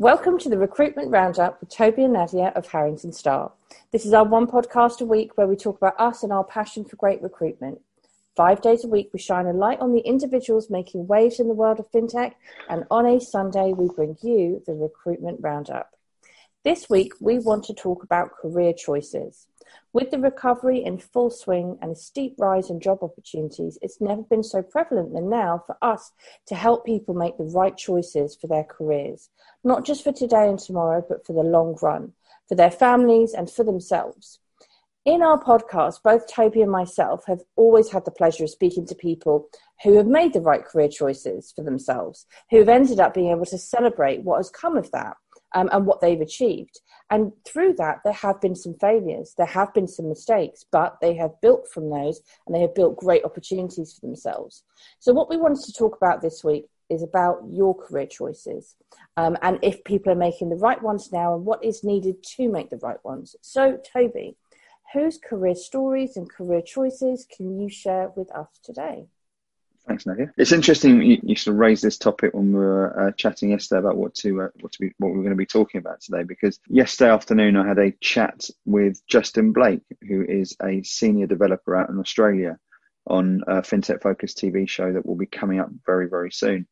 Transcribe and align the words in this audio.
Welcome 0.00 0.38
to 0.38 0.48
the 0.48 0.58
Recruitment 0.58 1.10
Roundup 1.10 1.58
with 1.58 1.70
Toby 1.70 2.04
and 2.04 2.12
Nadia 2.12 2.52
of 2.54 2.68
Harrington 2.68 3.12
Star. 3.12 3.50
This 3.90 4.06
is 4.06 4.12
our 4.12 4.22
one 4.22 4.46
podcast 4.46 5.00
a 5.00 5.04
week 5.04 5.36
where 5.36 5.48
we 5.48 5.56
talk 5.56 5.76
about 5.76 5.98
us 5.98 6.22
and 6.22 6.32
our 6.32 6.44
passion 6.44 6.84
for 6.84 6.94
great 6.94 7.20
recruitment. 7.20 7.80
Five 8.36 8.62
days 8.62 8.84
a 8.84 8.88
week, 8.88 9.10
we 9.12 9.18
shine 9.18 9.46
a 9.46 9.52
light 9.52 9.80
on 9.80 9.92
the 9.92 10.02
individuals 10.02 10.70
making 10.70 11.08
waves 11.08 11.40
in 11.40 11.48
the 11.48 11.52
world 11.52 11.80
of 11.80 11.90
fintech, 11.90 12.34
and 12.68 12.84
on 12.92 13.06
a 13.06 13.20
Sunday, 13.20 13.72
we 13.72 13.88
bring 13.88 14.16
you 14.22 14.62
the 14.68 14.72
Recruitment 14.72 15.40
Roundup. 15.42 15.90
This 16.62 16.88
week, 16.88 17.14
we 17.20 17.40
want 17.40 17.64
to 17.64 17.74
talk 17.74 18.04
about 18.04 18.36
career 18.40 18.72
choices. 18.72 19.48
With 19.92 20.10
the 20.10 20.18
recovery 20.18 20.84
in 20.84 20.98
full 20.98 21.30
swing 21.30 21.78
and 21.80 21.92
a 21.92 21.96
steep 21.96 22.34
rise 22.38 22.70
in 22.70 22.80
job 22.80 22.98
opportunities, 23.02 23.78
it's 23.82 24.00
never 24.00 24.22
been 24.22 24.42
so 24.42 24.62
prevalent 24.62 25.12
than 25.12 25.30
now 25.30 25.62
for 25.66 25.76
us 25.82 26.12
to 26.46 26.54
help 26.54 26.84
people 26.84 27.14
make 27.14 27.38
the 27.38 27.44
right 27.44 27.76
choices 27.76 28.36
for 28.36 28.46
their 28.46 28.64
careers, 28.64 29.30
not 29.64 29.84
just 29.84 30.04
for 30.04 30.12
today 30.12 30.48
and 30.48 30.58
tomorrow, 30.58 31.04
but 31.08 31.26
for 31.26 31.32
the 31.32 31.48
long 31.48 31.76
run, 31.82 32.12
for 32.48 32.54
their 32.54 32.70
families 32.70 33.32
and 33.32 33.50
for 33.50 33.64
themselves. 33.64 34.40
In 35.04 35.22
our 35.22 35.42
podcast, 35.42 36.02
both 36.02 36.26
Toby 36.26 36.60
and 36.60 36.70
myself 36.70 37.24
have 37.26 37.40
always 37.56 37.90
had 37.90 38.04
the 38.04 38.10
pleasure 38.10 38.44
of 38.44 38.50
speaking 38.50 38.86
to 38.86 38.94
people 38.94 39.48
who 39.82 39.96
have 39.96 40.06
made 40.06 40.34
the 40.34 40.40
right 40.40 40.62
career 40.64 40.88
choices 40.88 41.50
for 41.56 41.64
themselves, 41.64 42.26
who 42.50 42.58
have 42.58 42.68
ended 42.68 43.00
up 43.00 43.14
being 43.14 43.30
able 43.30 43.46
to 43.46 43.56
celebrate 43.56 44.22
what 44.22 44.36
has 44.36 44.50
come 44.50 44.76
of 44.76 44.90
that 44.90 45.16
um, 45.54 45.70
and 45.72 45.86
what 45.86 46.02
they've 46.02 46.20
achieved. 46.20 46.80
And 47.10 47.32
through 47.46 47.74
that, 47.74 48.00
there 48.04 48.12
have 48.12 48.40
been 48.40 48.54
some 48.54 48.74
failures, 48.74 49.34
there 49.36 49.46
have 49.46 49.72
been 49.72 49.88
some 49.88 50.08
mistakes, 50.08 50.64
but 50.70 50.98
they 51.00 51.14
have 51.14 51.40
built 51.40 51.66
from 51.72 51.88
those 51.88 52.20
and 52.46 52.54
they 52.54 52.60
have 52.60 52.74
built 52.74 52.96
great 52.96 53.24
opportunities 53.24 53.94
for 53.94 54.06
themselves. 54.06 54.64
So, 54.98 55.12
what 55.12 55.30
we 55.30 55.38
wanted 55.38 55.64
to 55.64 55.72
talk 55.72 55.96
about 55.96 56.20
this 56.20 56.44
week 56.44 56.66
is 56.90 57.02
about 57.02 57.42
your 57.50 57.74
career 57.74 58.06
choices 58.06 58.76
um, 59.16 59.36
and 59.42 59.58
if 59.62 59.84
people 59.84 60.12
are 60.12 60.16
making 60.16 60.48
the 60.48 60.56
right 60.56 60.82
ones 60.82 61.10
now 61.12 61.34
and 61.34 61.44
what 61.44 61.62
is 61.64 61.84
needed 61.84 62.22
to 62.22 62.48
make 62.50 62.70
the 62.70 62.78
right 62.78 63.02
ones. 63.04 63.36
So, 63.40 63.78
Toby, 63.92 64.36
whose 64.92 65.18
career 65.18 65.54
stories 65.54 66.16
and 66.16 66.30
career 66.30 66.62
choices 66.62 67.26
can 67.34 67.58
you 67.58 67.68
share 67.68 68.10
with 68.16 68.30
us 68.34 68.48
today? 68.62 69.06
Thanks, 69.88 70.04
Nadia. 70.04 70.30
It's 70.36 70.52
interesting 70.52 71.00
you, 71.00 71.18
you 71.22 71.34
sort 71.34 71.54
of 71.54 71.60
raised 71.60 71.82
this 71.82 71.96
topic 71.96 72.34
when 72.34 72.52
we 72.52 72.58
were 72.58 73.08
uh, 73.08 73.12
chatting 73.12 73.50
yesterday 73.50 73.78
about 73.78 73.96
what 73.96 74.14
to 74.16 74.42
uh, 74.42 74.48
what 74.60 74.72
to 74.72 74.80
be 74.80 74.92
what 74.98 75.08
we 75.08 75.14
are 75.14 75.22
going 75.22 75.30
to 75.30 75.36
be 75.36 75.46
talking 75.46 75.78
about 75.78 76.02
today. 76.02 76.24
Because 76.24 76.60
yesterday 76.68 77.10
afternoon 77.10 77.56
I 77.56 77.66
had 77.66 77.78
a 77.78 77.92
chat 78.02 78.50
with 78.66 79.00
Justin 79.06 79.52
Blake, 79.52 79.80
who 80.06 80.26
is 80.28 80.54
a 80.62 80.82
senior 80.82 81.26
developer 81.26 81.74
out 81.74 81.88
in 81.88 81.98
Australia, 81.98 82.58
on 83.06 83.42
a 83.46 83.62
fintech 83.62 84.02
focused 84.02 84.36
TV 84.36 84.68
show 84.68 84.92
that 84.92 85.06
will 85.06 85.16
be 85.16 85.26
coming 85.26 85.58
up 85.58 85.70
very 85.86 86.06
very 86.06 86.30
soon. 86.30 86.68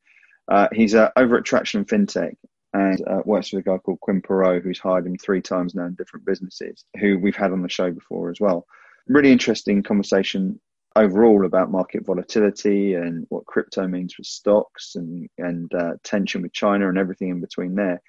Uh, 0.46 0.68
he's 0.72 0.94
uh, 0.94 1.10
over 1.16 1.38
at 1.38 1.44
Traction 1.44 1.86
Fintech 1.86 2.36
and 2.74 3.00
uh, 3.08 3.22
works 3.24 3.50
with 3.50 3.66
a 3.66 3.70
guy 3.70 3.78
called 3.78 4.00
Quinn 4.00 4.20
Perot, 4.20 4.62
who's 4.62 4.78
hired 4.78 5.06
him 5.06 5.16
three 5.16 5.40
times 5.40 5.74
now 5.74 5.86
in 5.86 5.94
different 5.94 6.26
businesses, 6.26 6.84
who 7.00 7.18
we've 7.18 7.34
had 7.34 7.52
on 7.52 7.62
the 7.62 7.68
show 7.70 7.90
before 7.90 8.30
as 8.30 8.40
well. 8.40 8.66
Really 9.08 9.32
interesting 9.32 9.82
conversation 9.82 10.60
overall 10.96 11.44
about 11.44 11.70
market 11.70 12.04
volatility 12.04 12.94
and 12.94 13.26
what 13.28 13.46
crypto 13.46 13.86
means 13.86 14.14
for 14.14 14.24
stocks 14.24 14.96
and 14.96 15.28
and 15.38 15.72
uh, 15.74 15.92
tension 16.02 16.42
with 16.42 16.52
China 16.52 16.88
and 16.88 16.98
everything 16.98 17.28
in 17.28 17.40
between 17.40 17.74
there. 17.74 18.02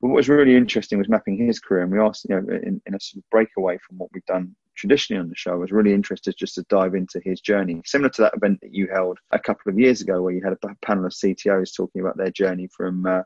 But 0.00 0.08
what 0.08 0.16
was 0.16 0.28
really 0.28 0.56
interesting 0.56 0.98
was 0.98 1.08
mapping 1.08 1.38
his 1.38 1.60
career, 1.60 1.84
and 1.84 1.92
we 1.92 2.00
asked, 2.00 2.26
you 2.28 2.34
know, 2.34 2.52
in, 2.52 2.82
in 2.86 2.94
a 2.94 3.00
sort 3.00 3.22
of 3.22 3.30
breakaway 3.30 3.78
from 3.78 3.98
what 3.98 4.10
we've 4.12 4.26
done 4.26 4.54
traditionally 4.74 5.20
on 5.20 5.28
the 5.28 5.36
show, 5.36 5.52
I 5.52 5.56
was 5.56 5.70
really 5.70 5.92
interested 5.92 6.34
just 6.36 6.56
to 6.56 6.64
dive 6.68 6.94
into 6.94 7.20
his 7.24 7.40
journey, 7.40 7.80
similar 7.84 8.10
to 8.10 8.22
that 8.22 8.34
event 8.34 8.60
that 8.62 8.74
you 8.74 8.88
held 8.92 9.18
a 9.30 9.38
couple 9.38 9.70
of 9.70 9.78
years 9.78 10.00
ago, 10.00 10.20
where 10.20 10.32
you 10.32 10.42
had 10.42 10.54
a 10.54 10.74
panel 10.84 11.06
of 11.06 11.12
CTOs 11.12 11.76
talking 11.76 12.00
about 12.00 12.16
their 12.16 12.32
journey 12.32 12.68
from 12.76 13.06
uh, 13.06 13.22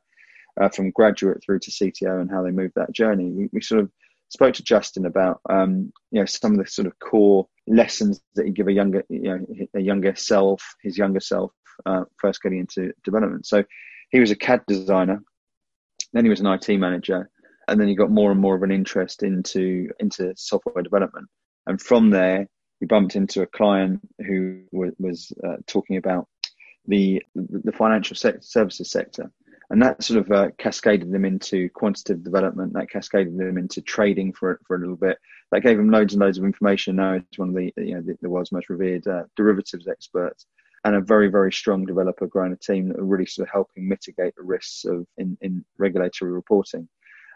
uh, 0.60 0.68
from 0.68 0.90
graduate 0.90 1.42
through 1.44 1.60
to 1.60 1.70
CTO 1.70 2.20
and 2.20 2.30
how 2.30 2.42
they 2.42 2.50
moved 2.50 2.74
that 2.76 2.92
journey. 2.92 3.30
We, 3.30 3.48
we 3.52 3.60
sort 3.62 3.80
of 3.80 3.90
spoke 4.28 4.54
to 4.54 4.62
Justin 4.62 5.06
about 5.06 5.40
um, 5.48 5.92
you 6.10 6.20
know 6.20 6.26
some 6.26 6.52
of 6.52 6.58
the 6.58 6.70
sort 6.70 6.86
of 6.86 6.98
core 6.98 7.46
lessons 7.66 8.20
that 8.34 8.46
he 8.46 8.52
give 8.52 8.68
a 8.68 8.72
younger 8.72 9.04
you 9.08 9.22
know 9.22 9.46
a 9.74 9.80
younger 9.80 10.14
self, 10.14 10.62
his 10.82 10.98
younger 10.98 11.20
self, 11.20 11.52
uh, 11.84 12.04
first 12.18 12.42
getting 12.42 12.60
into 12.60 12.92
development. 13.04 13.46
So 13.46 13.64
he 14.10 14.20
was 14.20 14.30
a 14.30 14.36
CAD 14.36 14.62
designer, 14.66 15.20
then 16.12 16.24
he 16.24 16.30
was 16.30 16.40
an 16.40 16.46
IT 16.46 16.68
manager, 16.78 17.30
and 17.68 17.80
then 17.80 17.88
he 17.88 17.94
got 17.94 18.10
more 18.10 18.30
and 18.30 18.40
more 18.40 18.56
of 18.56 18.62
an 18.62 18.70
interest 18.70 19.22
into 19.22 19.90
into 19.98 20.32
software 20.36 20.82
development. 20.82 21.28
And 21.66 21.80
from 21.80 22.10
there, 22.10 22.46
he 22.80 22.86
bumped 22.86 23.16
into 23.16 23.42
a 23.42 23.46
client 23.46 24.00
who 24.24 24.62
was, 24.70 24.92
was 24.98 25.32
uh, 25.44 25.56
talking 25.66 25.96
about 25.96 26.28
the 26.86 27.22
the 27.34 27.72
financial 27.72 28.16
services 28.16 28.90
sector 28.90 29.30
and 29.70 29.82
that 29.82 30.02
sort 30.02 30.20
of 30.20 30.30
uh, 30.30 30.50
cascaded 30.58 31.10
them 31.10 31.24
into 31.24 31.68
quantitative 31.70 32.22
development. 32.22 32.72
That 32.74 32.90
cascaded 32.90 33.36
them 33.36 33.58
into 33.58 33.80
trading 33.80 34.32
for 34.32 34.60
for 34.66 34.76
a 34.76 34.78
little 34.78 34.96
bit. 34.96 35.18
That 35.52 35.62
gave 35.62 35.76
them 35.76 35.90
loads 35.90 36.14
and 36.14 36.20
loads 36.20 36.38
of 36.38 36.44
information. 36.44 36.96
Now 36.96 37.14
he's 37.14 37.38
one 37.38 37.50
of 37.50 37.54
the 37.54 37.72
you 37.76 37.94
know 37.94 38.02
the, 38.02 38.16
the 38.22 38.30
world's 38.30 38.52
most 38.52 38.68
revered 38.68 39.06
uh, 39.06 39.24
derivatives 39.36 39.88
experts, 39.88 40.46
and 40.84 40.94
a 40.94 41.00
very 41.00 41.28
very 41.28 41.52
strong 41.52 41.84
developer 41.84 42.26
growing 42.26 42.52
a 42.52 42.56
team 42.56 42.88
that 42.88 42.98
are 42.98 43.04
really 43.04 43.26
sort 43.26 43.48
of 43.48 43.52
helping 43.52 43.88
mitigate 43.88 44.34
the 44.36 44.42
risks 44.42 44.84
of 44.84 45.06
in, 45.18 45.36
in 45.40 45.64
regulatory 45.78 46.32
reporting. 46.32 46.88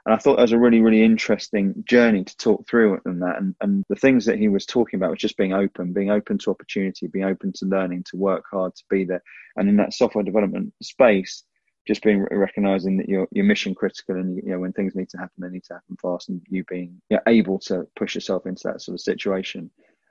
And 0.07 0.15
I 0.15 0.19
thought 0.19 0.37
that 0.37 0.43
was 0.43 0.53
a 0.53 0.59
really, 0.59 0.81
really 0.81 1.05
interesting 1.05 1.75
journey 1.87 2.25
to 2.25 2.37
talk 2.39 2.67
through 2.67 3.01
and 3.05 3.21
that. 3.21 3.37
And, 3.37 3.55
and 3.61 3.85
the 3.89 3.97
things 3.97 4.25
that 4.25 4.39
he 4.39 4.49
was 4.49 4.65
talking 4.65 4.99
about 4.99 5.11
was 5.11 5.19
just 5.19 5.37
being 5.37 5.53
open, 5.53 5.93
being 5.93 6.11
open 6.11 6.39
to 6.39 6.51
opportunity, 6.51 7.07
being 7.07 7.27
open 7.27 7.53
to 7.55 7.67
learning, 7.67 8.05
to 8.05 8.17
work 8.17 8.45
hard, 8.51 8.75
to 8.77 8.85
be 8.89 9.05
there. 9.05 9.23
And 9.57 9.69
in 9.69 9.77
that 9.77 9.93
software 9.93 10.25
development 10.25 10.73
space, 10.83 11.45
just 11.87 12.03
being 12.03 12.27
recognizing 12.31 12.97
that 12.99 13.09
you're 13.09 13.27
you're 13.33 13.45
mission 13.45 13.75
critical 13.75 14.17
and 14.17 14.37
you 14.37 14.51
know 14.51 14.59
when 14.59 14.73
things 14.73 14.95
need 14.95 15.09
to 15.09 15.19
happen 15.19 15.33
they 15.39 15.49
need 15.49 15.65
to 15.65 15.75
happen 15.75 15.97
fast 16.01 16.29
and 16.29 16.41
you 16.49 16.65
being 16.69 17.01
you 17.09 17.17
know, 17.17 17.23
able 17.27 17.59
to 17.59 17.87
push 17.97 18.15
yourself 18.15 18.47
into 18.47 18.63
that 18.65 18.81
sort 18.81 18.95
of 18.95 19.01
situation 19.01 19.71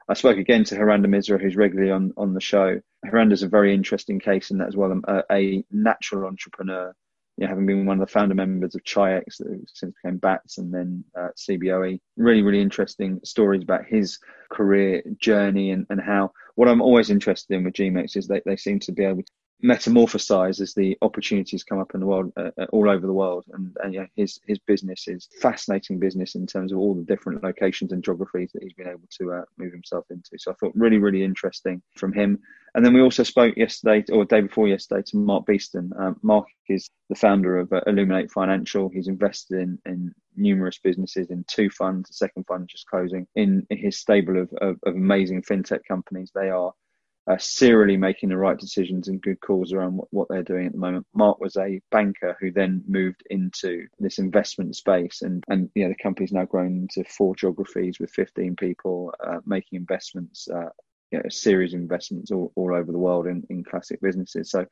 I 0.09 0.16
spoke 0.16 0.40
again 0.40 0.63
to 0.66 0.75
Hirander 0.75 1.06
Misra, 1.06 1.40
who's 1.40 1.56
regularly 1.56 1.91
on, 1.91 2.13
on 2.18 2.34
the 2.34 2.41
show. 2.41 2.81
Hirander's 3.06 3.44
a 3.44 3.47
very 3.47 3.75
interesting 3.75 4.19
case 4.19 4.50
in 4.50 4.57
that 4.57 4.68
as 4.68 4.75
well. 4.75 5.00
A, 5.07 5.24
a 5.31 5.63
natural 5.69 6.25
entrepreneur, 6.28 6.96
you 7.38 7.46
know, 7.46 7.50
having 7.50 7.68
been 7.68 7.86
one 7.86 8.01
of 8.01 8.07
the 8.07 8.12
founder 8.12 8.34
members 8.34 8.74
of 8.74 8.84
Chi-X 8.84 9.38
that 9.38 9.66
since 9.72 9.94
became 10.01 10.18
Bats 10.18 10.57
and 10.57 10.74
then 10.74 11.03
uh, 11.16 11.28
CBOE. 11.38 12.00
Really, 12.18 12.41
really 12.41 12.59
interesting 12.59 13.19
stories 13.24 13.62
about 13.62 13.86
his 13.86 14.18
career 14.50 15.03
journey 15.19 15.69
and, 15.69 15.86
and 15.91 16.01
how 16.01 16.31
what 16.56 16.68
I'm 16.68 16.81
always 16.81 17.12
interested 17.12 17.53
in 17.53 17.63
with 17.63 17.75
GMEX 17.75 18.18
is 18.18 18.28
that 18.30 18.41
they 18.47 18.57
seem 18.57 18.80
to 18.80 18.91
be 18.91 19.06
able 19.06 19.22
to 19.22 19.31
metamorphosize 19.63 20.61
as 20.61 20.73
the 20.73 20.97
opportunities 21.01 21.63
come 21.63 21.79
up 21.79 21.93
in 21.93 21.99
the 21.99 22.05
world 22.05 22.31
uh, 22.37 22.51
uh, 22.57 22.65
all 22.71 22.89
over 22.89 23.05
the 23.05 23.13
world. 23.13 23.45
And, 23.51 23.75
and 23.83 23.93
yeah 23.93 24.05
his 24.15 24.39
his 24.47 24.59
business 24.59 25.07
is 25.07 25.27
fascinating 25.41 25.99
business 25.99 26.35
in 26.35 26.45
terms 26.45 26.71
of 26.71 26.77
all 26.77 26.93
the 26.93 27.03
different 27.03 27.43
locations 27.43 27.91
and 27.91 28.03
geographies 28.03 28.51
that 28.53 28.63
he's 28.63 28.73
been 28.73 28.87
able 28.87 29.07
to 29.19 29.33
uh, 29.33 29.41
move 29.57 29.71
himself 29.71 30.05
into. 30.09 30.31
So 30.37 30.51
i 30.51 30.53
thought 30.55 30.73
really 30.75 30.97
really 30.97 31.23
interesting 31.23 31.81
from 31.95 32.13
him. 32.13 32.39
And 32.75 32.85
then 32.85 32.93
we 32.93 33.01
also 33.01 33.23
spoke 33.23 33.57
yesterday 33.57 34.03
or 34.11 34.25
day 34.25 34.41
before 34.41 34.67
yesterday 34.67 35.01
to 35.07 35.17
mark 35.17 35.45
beeston. 35.45 35.91
Um, 35.97 36.19
mark 36.21 36.47
is 36.67 36.89
the 37.09 37.15
founder 37.15 37.57
of 37.57 37.73
uh, 37.73 37.81
illuminate 37.87 38.31
financial. 38.31 38.89
He's 38.89 39.07
invested 39.07 39.59
in 39.59 39.79
in 39.85 40.13
numerous 40.35 40.79
businesses 40.81 41.31
in 41.31 41.43
two 41.47 41.69
funds 41.69 42.09
the 42.09 42.13
second 42.13 42.45
fund 42.45 42.69
just 42.69 42.87
closing. 42.87 43.27
In, 43.35 43.65
his 43.69 43.97
stable 43.97 44.37
of, 44.41 44.51
of, 44.61 44.77
of 44.83 44.95
amazing 44.95 45.41
fintech 45.41 45.81
companies 45.87 46.31
they 46.33 46.49
are 46.49 46.73
uh, 47.29 47.38
serially 47.38 47.95
making 47.95 48.29
the 48.29 48.38
right 48.38 48.57
decisions 48.57 49.07
and 49.07 49.22
good 49.22 49.40
calls 49.40 49.72
around 49.72 49.95
what, 49.95 50.07
what, 50.12 50.28
they're 50.29 50.41
doing 50.41 50.66
at 50.66 50.72
the 50.72 50.79
moment. 50.79 51.06
Mark 51.13 51.40
was 51.40 51.56
a 51.57 51.79
banker 51.91 52.35
who 52.40 52.51
then 52.51 52.84
moved 52.88 53.22
into 53.29 53.85
this 54.00 54.17
investment 54.17 54.75
space, 54.75 55.22
and 55.22 55.44
and 55.47 55.69
you 55.75 55.84
know 55.84 55.89
the 55.89 56.03
company's 56.03 56.31
now 56.31 56.45
grown 56.45 56.88
into 56.89 57.07
four 57.09 57.35
geographies 57.35 58.00
with 58.00 58.09
15 58.12 58.56
people 58.56 59.13
uh, 59.25 59.38
making 59.45 59.78
investments. 59.78 60.48
Uh, 60.50 60.69
you 61.12 61.18
know, 61.18 61.24
a 61.25 61.31
series 61.31 61.74
of 61.74 61.80
investments 61.80 62.30
all, 62.30 62.51
all 62.56 62.71
over 62.71 62.92
the 62.92 62.98
world 62.98 63.25
in, 63.25 63.44
in 63.50 63.63
classic 63.63 64.00
businesses. 64.00 64.51
So, 64.51 64.63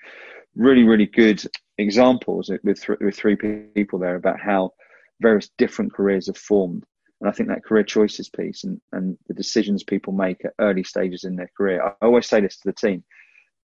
really, 0.55 0.83
really 0.83 1.07
good 1.07 1.43
examples 1.79 2.51
with 2.63 2.79
th- 2.79 2.99
with 2.99 3.15
three 3.15 3.35
people 3.35 3.99
there 3.99 4.15
about 4.15 4.39
how 4.39 4.71
various 5.19 5.49
different 5.57 5.93
careers 5.93 6.27
have 6.27 6.37
formed 6.37 6.83
and 7.19 7.29
I 7.29 7.31
think 7.31 7.49
that 7.49 7.63
career 7.63 7.83
choices 7.83 8.29
piece 8.29 8.63
and, 8.63 8.79
and 8.91 9.17
the 9.27 9.33
decisions 9.33 9.83
people 9.83 10.13
make 10.13 10.45
at 10.45 10.53
early 10.59 10.83
stages 10.83 11.23
in 11.23 11.35
their 11.35 11.49
career. 11.57 11.83
I 11.83 12.05
always 12.05 12.27
say 12.27 12.41
this 12.41 12.57
to 12.57 12.67
the 12.67 12.73
team. 12.73 13.03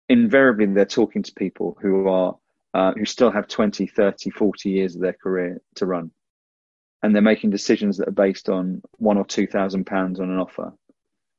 Invariably, 0.08 0.66
they're 0.66 0.84
talking 0.84 1.22
to 1.24 1.32
people 1.32 1.76
who 1.80 2.08
are 2.08 2.36
uh, 2.74 2.92
who 2.92 3.04
still 3.04 3.30
have 3.30 3.48
20, 3.48 3.86
30, 3.86 4.30
40 4.30 4.70
years 4.70 4.94
of 4.94 5.02
their 5.02 5.12
career 5.12 5.60
to 5.74 5.86
run. 5.86 6.10
And 7.02 7.14
they're 7.14 7.20
making 7.20 7.50
decisions 7.50 7.98
that 7.98 8.08
are 8.08 8.12
based 8.12 8.48
on 8.48 8.80
one 8.92 9.18
or 9.18 9.26
two 9.26 9.46
thousand 9.46 9.86
pounds 9.86 10.20
on 10.20 10.30
an 10.30 10.38
offer, 10.38 10.72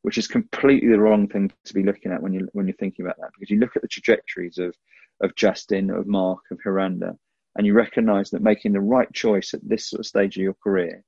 which 0.01 0.17
is 0.17 0.27
completely 0.27 0.89
the 0.89 0.99
wrong 0.99 1.29
thing 1.29 1.51
to 1.63 1.73
be 1.73 1.83
looking 1.83 2.11
at 2.11 2.21
when 2.21 2.33
you 2.33 2.49
when 2.51 2.67
you're 2.67 2.75
thinking 2.75 3.05
about 3.05 3.17
that. 3.19 3.29
Because 3.33 3.49
you 3.49 3.59
look 3.59 3.77
at 3.77 3.81
the 3.81 3.87
trajectories 3.87 4.57
of 4.57 4.75
of 5.21 5.35
Justin, 5.35 5.89
of 5.89 6.05
Mark, 6.05 6.39
of 6.51 6.59
Hirander, 6.59 7.17
and 7.55 7.65
you 7.65 7.73
recognise 7.73 8.29
that 8.31 8.41
making 8.41 8.73
the 8.73 8.81
right 8.81 9.11
choice 9.13 9.53
at 9.53 9.61
this 9.67 9.89
sort 9.89 10.01
of 10.01 10.05
stage 10.05 10.35
of 10.35 10.43
your 10.43 10.55
career 10.55 11.05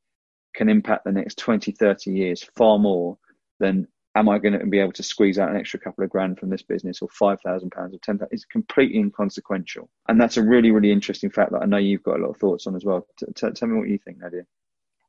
can 0.56 0.69
impact 0.69 1.06
the 1.06 1.12
next 1.12 1.38
20, 1.38 1.72
30 1.72 2.12
years 2.12 2.44
far 2.56 2.80
more 2.80 3.18
than 3.60 3.88
am 4.16 4.30
I 4.30 4.40
going 4.40 4.57
to 4.57 4.66
be 4.66 4.80
able 4.80 4.94
to 4.94 5.04
squeeze 5.04 5.38
out 5.38 5.50
an 5.50 5.57
extra 5.57 5.80
couple 5.80 6.04
of 6.04 6.10
grand 6.10 6.40
from 6.40 6.50
this 6.50 6.63
business 6.63 7.02
or 7.02 7.10
five 7.10 7.40
thousand 7.42 7.72
pounds 7.72 7.94
or 7.94 8.00
ten 8.02 8.18
thousand? 8.18 8.30
It's 8.31 8.46
completely 8.46 9.00
inconsequential, 9.00 9.90
and 10.07 10.19
that's 10.19 10.38
a 10.38 10.44
really 10.44 10.72
really 10.72 10.92
interesting 10.92 11.30
fact 11.30 11.52
that 11.52 11.62
I 11.62 11.66
know 11.66 11.78
you've 11.78 12.04
got 12.04 12.19
a 12.19 12.24
lot 12.24 12.31
of 12.31 12.38
thoughts 12.38 12.66
on 12.66 12.75
as 12.75 12.86
well. 12.86 13.06
T- 13.19 13.25
t- 13.36 13.52
tell 13.52 13.68
me 13.68 13.78
what 13.78 13.90
you 13.90 14.00
think, 14.00 14.19
Nadia. 14.19 14.46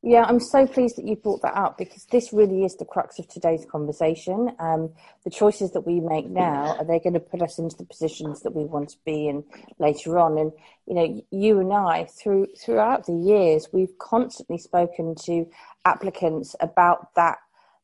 Yeah, 0.09 0.23
I'm 0.23 0.39
so 0.39 0.69
pleased 0.69 0.99
that 0.99 1.05
you 1.05 1.17
brought 1.17 1.43
that 1.43 1.57
up 1.57 1.79
because 1.79 2.05
this 2.05 2.33
really 2.33 2.65
is 2.65 2.77
the 2.77 2.85
crux 2.85 3.19
of 3.19 3.27
today's 3.27 3.67
conversation. 3.69 4.53
Um, 4.61 4.93
the 5.25 5.31
choices 5.31 5.73
that 5.73 5.81
we 5.81 5.99
make 5.99 6.29
now 6.29 6.77
are 6.79 6.85
they 6.85 7.01
going 7.01 7.15
to 7.15 7.19
put 7.19 7.43
us 7.43 7.59
into 7.59 7.77
the 7.77 7.87
positions 7.87 8.43
that 8.43 8.55
we 8.55 8.67
want 8.67 8.91
to 8.91 8.99
be 9.05 9.27
in 9.27 9.43
later 9.81 10.17
on? 10.21 10.39
And 10.39 10.53
you 10.87 10.95
know, 10.95 11.25
you 11.33 11.59
and 11.59 11.73
I, 11.73 12.05
through 12.05 12.47
throughout 12.57 13.07
the 13.07 13.17
years, 13.17 13.71
we've 13.73 13.99
constantly 13.99 14.59
spoken 14.59 15.17
to 15.25 15.45
applicants 15.85 16.55
about 16.61 17.13
that 17.17 17.39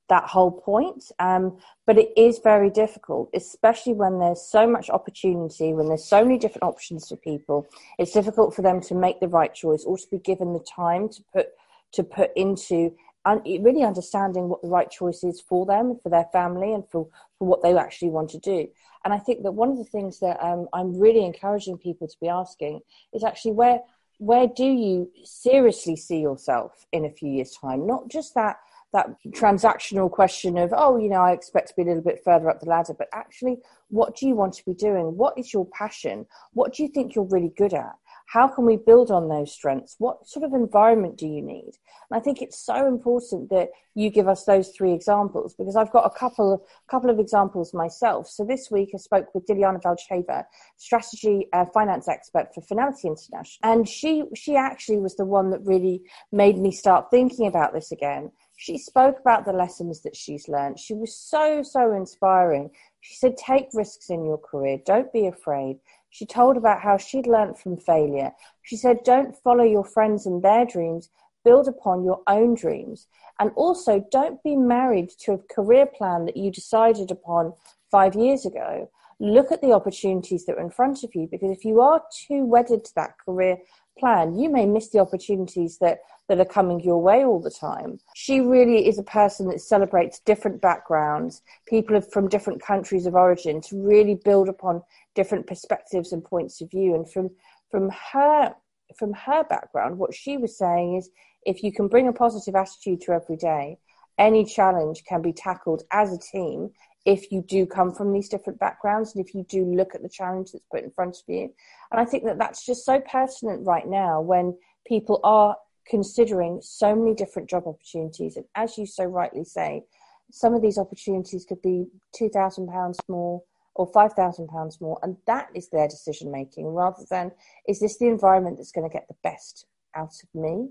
that 0.09 0.23
whole 0.23 0.53
point. 0.53 1.03
Um, 1.19 1.59
but 1.87 1.99
it 1.99 2.11
is 2.17 2.39
very 2.39 2.71
difficult, 2.71 3.31
especially 3.35 3.95
when 3.95 4.21
there's 4.21 4.49
so 4.49 4.69
much 4.69 4.91
opportunity, 4.91 5.73
when 5.73 5.89
there's 5.89 6.09
so 6.09 6.23
many 6.23 6.39
different 6.39 6.63
options 6.63 7.09
for 7.09 7.17
people. 7.17 7.67
It's 7.99 8.13
difficult 8.13 8.55
for 8.55 8.63
them 8.63 8.81
to 8.83 8.95
make 8.95 9.19
the 9.19 9.27
right 9.27 9.53
choice 9.53 9.83
or 9.85 9.99
to 9.99 10.07
be 10.09 10.19
given 10.19 10.53
the 10.53 10.65
time 10.77 11.09
to 11.09 11.25
put 11.35 11.49
to 11.93 12.03
put 12.03 12.31
into 12.37 12.95
really 13.27 13.85
understanding 13.85 14.49
what 14.49 14.63
the 14.63 14.69
right 14.69 14.91
choice 14.91 15.23
is 15.23 15.41
for 15.41 15.65
them, 15.65 15.99
for 16.03 16.09
their 16.09 16.27
family, 16.33 16.73
and 16.73 16.85
for, 16.91 17.09
for 17.39 17.47
what 17.47 17.63
they 17.63 17.77
actually 17.77 18.11
want 18.11 18.31
to 18.31 18.39
do. 18.39 18.67
And 19.05 19.15
I 19.15 19.19
think 19.19 19.43
that 19.43 19.53
one 19.53 19.71
of 19.71 19.79
the 19.79 19.85
things 19.85 20.19
that 20.21 20.43
um, 20.43 20.69
I'm 20.73 20.99
really 20.99 21.25
encouraging 21.25 21.79
people 21.79 22.09
to 22.09 22.17
be 22.21 22.29
asking 22.29 22.81
is 23.13 23.25
actually 23.25 23.53
where 23.53 23.81
where 24.19 24.47
do 24.47 24.65
you 24.65 25.11
seriously 25.25 25.97
see 25.97 26.21
yourself 26.21 26.87
in 26.93 27.05
a 27.05 27.11
few 27.11 27.29
years' 27.29 27.57
time? 27.61 27.89
Not 27.89 28.09
just 28.09 28.35
that 28.35 28.57
that 28.93 29.09
transactional 29.29 30.11
question 30.11 30.59
of 30.59 30.73
oh 30.77 30.99
you 30.99 31.09
know 31.09 31.23
i 31.23 31.33
expect 31.33 31.69
to 31.69 31.75
be 31.75 31.83
a 31.83 31.85
little 31.87 32.03
bit 32.03 32.21
further 32.25 32.51
up 32.51 32.61
the 32.61 32.67
ladder 32.67 32.95
but 32.97 33.09
actually 33.15 33.57
what 33.89 34.15
do 34.17 34.27
you 34.27 34.35
want 34.35 34.53
to 34.53 34.65
be 34.65 34.75
doing 34.75 35.17
what 35.17 35.37
is 35.39 35.53
your 35.53 35.67
passion 35.73 36.27
what 36.53 36.75
do 36.75 36.83
you 36.83 36.89
think 36.89 37.15
you're 37.15 37.25
really 37.25 37.53
good 37.57 37.73
at 37.73 37.95
how 38.33 38.49
can 38.49 38.65
we 38.65 38.79
build 38.79 39.11
on 39.11 39.29
those 39.29 39.53
strengths? 39.53 39.97
What 39.99 40.27
sort 40.27 40.43
of 40.47 40.55
environment 40.55 41.19
do 41.19 41.27
you 41.27 41.43
need? 41.43 41.73
And 42.11 42.19
i 42.19 42.21
think 42.21 42.41
it's 42.41 42.65
so 42.65 42.87
important 42.87 43.51
that 43.51 43.69
you 43.95 44.09
give 44.09 44.27
us 44.27 44.45
those 44.45 44.71
three 44.71 44.93
examples 44.95 45.55
because 45.55 45.77
i've 45.77 45.93
got 45.93 46.07
a 46.07 46.19
couple 46.19 46.55
of 46.55 46.61
couple 46.91 47.11
of 47.11 47.19
examples 47.19 47.75
myself. 47.75 48.29
So 48.29 48.43
this 48.45 48.71
week 48.71 48.91
i 48.95 48.97
spoke 48.97 49.27
with 49.35 49.45
diliana 49.47 49.83
valcheva 49.83 50.45
strategy 50.79 51.49
uh, 51.53 51.67
finance 51.75 52.09
expert 52.09 52.49
for 52.55 52.63
Fnality 52.63 53.05
International. 53.05 53.61
And 53.71 53.87
she 53.87 54.25
she 54.35 54.57
actually 54.57 54.99
was 54.99 55.15
the 55.17 55.27
one 55.27 55.51
that 55.51 55.61
really 55.67 56.01
made 56.31 56.57
me 56.57 56.73
start 56.73 57.11
thinking 57.11 57.47
about 57.47 57.75
this 57.75 57.93
again. 57.93 58.33
She 58.57 58.79
spoke 58.79 59.19
about 59.21 59.45
the 59.45 59.53
lessons 59.53 60.03
that 60.05 60.17
she's 60.17 60.49
learned. 60.49 60.79
She 60.79 60.95
was 60.95 61.15
so 61.15 61.63
so 61.63 61.93
inspiring. 61.93 62.71
She 63.01 63.15
said 63.17 63.37
take 63.37 63.69
risks 63.75 64.09
in 64.09 64.25
your 64.25 64.39
career. 64.39 64.79
Don't 64.87 65.13
be 65.13 65.27
afraid 65.27 65.77
she 66.13 66.27
told 66.27 66.59
about 66.59 66.83
how 66.83 66.99
she'd 66.99 67.27
learnt 67.27 67.59
from 67.59 67.79
failure. 67.79 68.33
She 68.61 68.77
said, 68.77 69.03
Don't 69.03 69.35
follow 69.35 69.65
your 69.65 69.83
friends 69.83 70.27
and 70.27 70.43
their 70.43 70.67
dreams, 70.67 71.09
build 71.43 71.67
upon 71.67 72.05
your 72.05 72.21
own 72.27 72.55
dreams. 72.55 73.07
And 73.41 73.51
also, 73.57 74.07
don't 74.13 74.43
be 74.43 74.55
married 74.55 75.09
to 75.21 75.33
a 75.33 75.39
career 75.39 75.87
plan 75.87 76.27
that 76.27 76.37
you 76.37 76.51
decided 76.51 77.11
upon 77.11 77.55
five 77.91 78.15
years 78.15 78.45
ago. 78.45 78.91
Look 79.21 79.51
at 79.51 79.63
the 79.63 79.73
opportunities 79.73 80.45
that 80.45 80.57
are 80.57 80.61
in 80.61 80.71
front 80.71 81.03
of 81.03 81.15
you 81.15 81.29
because 81.31 81.51
if 81.51 81.65
you 81.65 81.81
are 81.81 82.03
too 82.13 82.45
wedded 82.45 82.85
to 82.85 82.95
that 82.97 83.17
career 83.25 83.57
plan, 83.99 84.39
you 84.39 84.51
may 84.51 84.67
miss 84.67 84.91
the 84.91 84.99
opportunities 84.99 85.79
that, 85.79 86.01
that 86.33 86.41
are 86.41 86.47
coming 86.47 86.81
your 86.81 87.03
way 87.03 87.25
all 87.25 87.41
the 87.41 87.51
time. 87.51 88.01
She 88.15 88.41
really 88.41 88.89
is 88.89 88.99
a 88.99 89.03
person 89.03 89.49
that 89.49 89.61
celebrates 89.61 90.21
different 90.21 90.63
backgrounds, 90.63 91.43
people 91.67 92.01
from 92.01 92.29
different 92.29 92.63
countries 92.63 93.05
of 93.05 93.15
origin 93.15 93.61
to 93.63 93.83
really 93.83 94.15
build 94.15 94.49
upon 94.49 94.83
different 95.15 95.47
perspectives 95.47 96.11
and 96.13 96.25
points 96.25 96.63
of 96.63 96.71
view. 96.71 96.95
And 96.95 97.11
from 97.11 97.31
from 97.71 97.91
her 98.13 98.55
from 98.99 99.13
her 99.13 99.45
background, 99.45 99.99
what 99.99 100.15
she 100.15 100.39
was 100.39 100.57
saying 100.57 100.97
is 100.97 101.11
if 101.45 101.63
you 101.63 101.71
can 101.71 101.87
bring 101.87 102.09
a 102.09 102.13
positive 102.15 102.55
attitude 102.55 103.03
to 103.03 103.13
every 103.13 103.37
day, 103.37 103.77
any 104.17 104.47
challenge 104.47 105.05
can 105.07 105.21
be 105.21 105.35
tackled 105.35 105.83
as 105.91 106.15
a 106.15 106.19
team 106.19 106.71
if 107.05 107.31
you 107.31 107.43
do 107.43 107.67
come 107.67 107.93
from 107.93 108.13
these 108.13 108.29
different 108.31 108.59
backgrounds 108.59 109.15
and 109.15 109.27
if 109.27 109.35
you 109.35 109.45
do 109.51 109.65
look 109.67 109.95
at 109.95 110.03
the 110.03 110.09
challenge 110.09 110.53
that's 110.53 110.65
put 110.71 110.83
in 110.83 110.91
front 110.93 111.17
of 111.17 111.23
you. 111.27 111.53
And 111.91 112.01
I 112.01 112.07
think 112.07 112.25
that 112.25 112.39
that's 112.39 112.65
just 112.65 112.87
so 112.87 113.01
pertinent 113.01 113.67
right 113.67 113.87
now 113.87 114.23
when 114.23 114.57
people 114.87 115.21
are 115.25 115.57
considering 115.89 116.61
so 116.63 116.95
many 116.95 117.15
different 117.15 117.49
job 117.49 117.65
opportunities. 117.67 118.37
And 118.37 118.47
as 118.55 118.79
you 118.79 118.87
so 118.87 119.05
rightly 119.05 119.45
say, 119.45 119.85
some 120.31 120.55
of 120.55 120.63
these 120.63 120.79
opportunities 120.79 121.45
could 121.45 121.61
be 121.63 121.87
£2,000 122.19 122.97
more 123.09 123.43
or 123.75 123.91
£5,000 123.91 124.81
more. 124.81 124.99
And 125.03 125.17
that 125.27 125.49
is 125.55 125.69
their 125.69 125.89
decision 125.89 126.31
making 126.31 126.67
rather 126.67 127.05
than 127.11 127.33
is 127.69 127.81
this 127.81 127.99
the 127.99 128.07
environment 128.07 128.57
that's 128.57 128.73
going 128.73 128.89
to 128.89 128.93
get 128.93 129.09
the 129.09 129.17
best 129.23 129.67
out 129.95 130.15
of 130.23 130.41
me? 130.41 130.71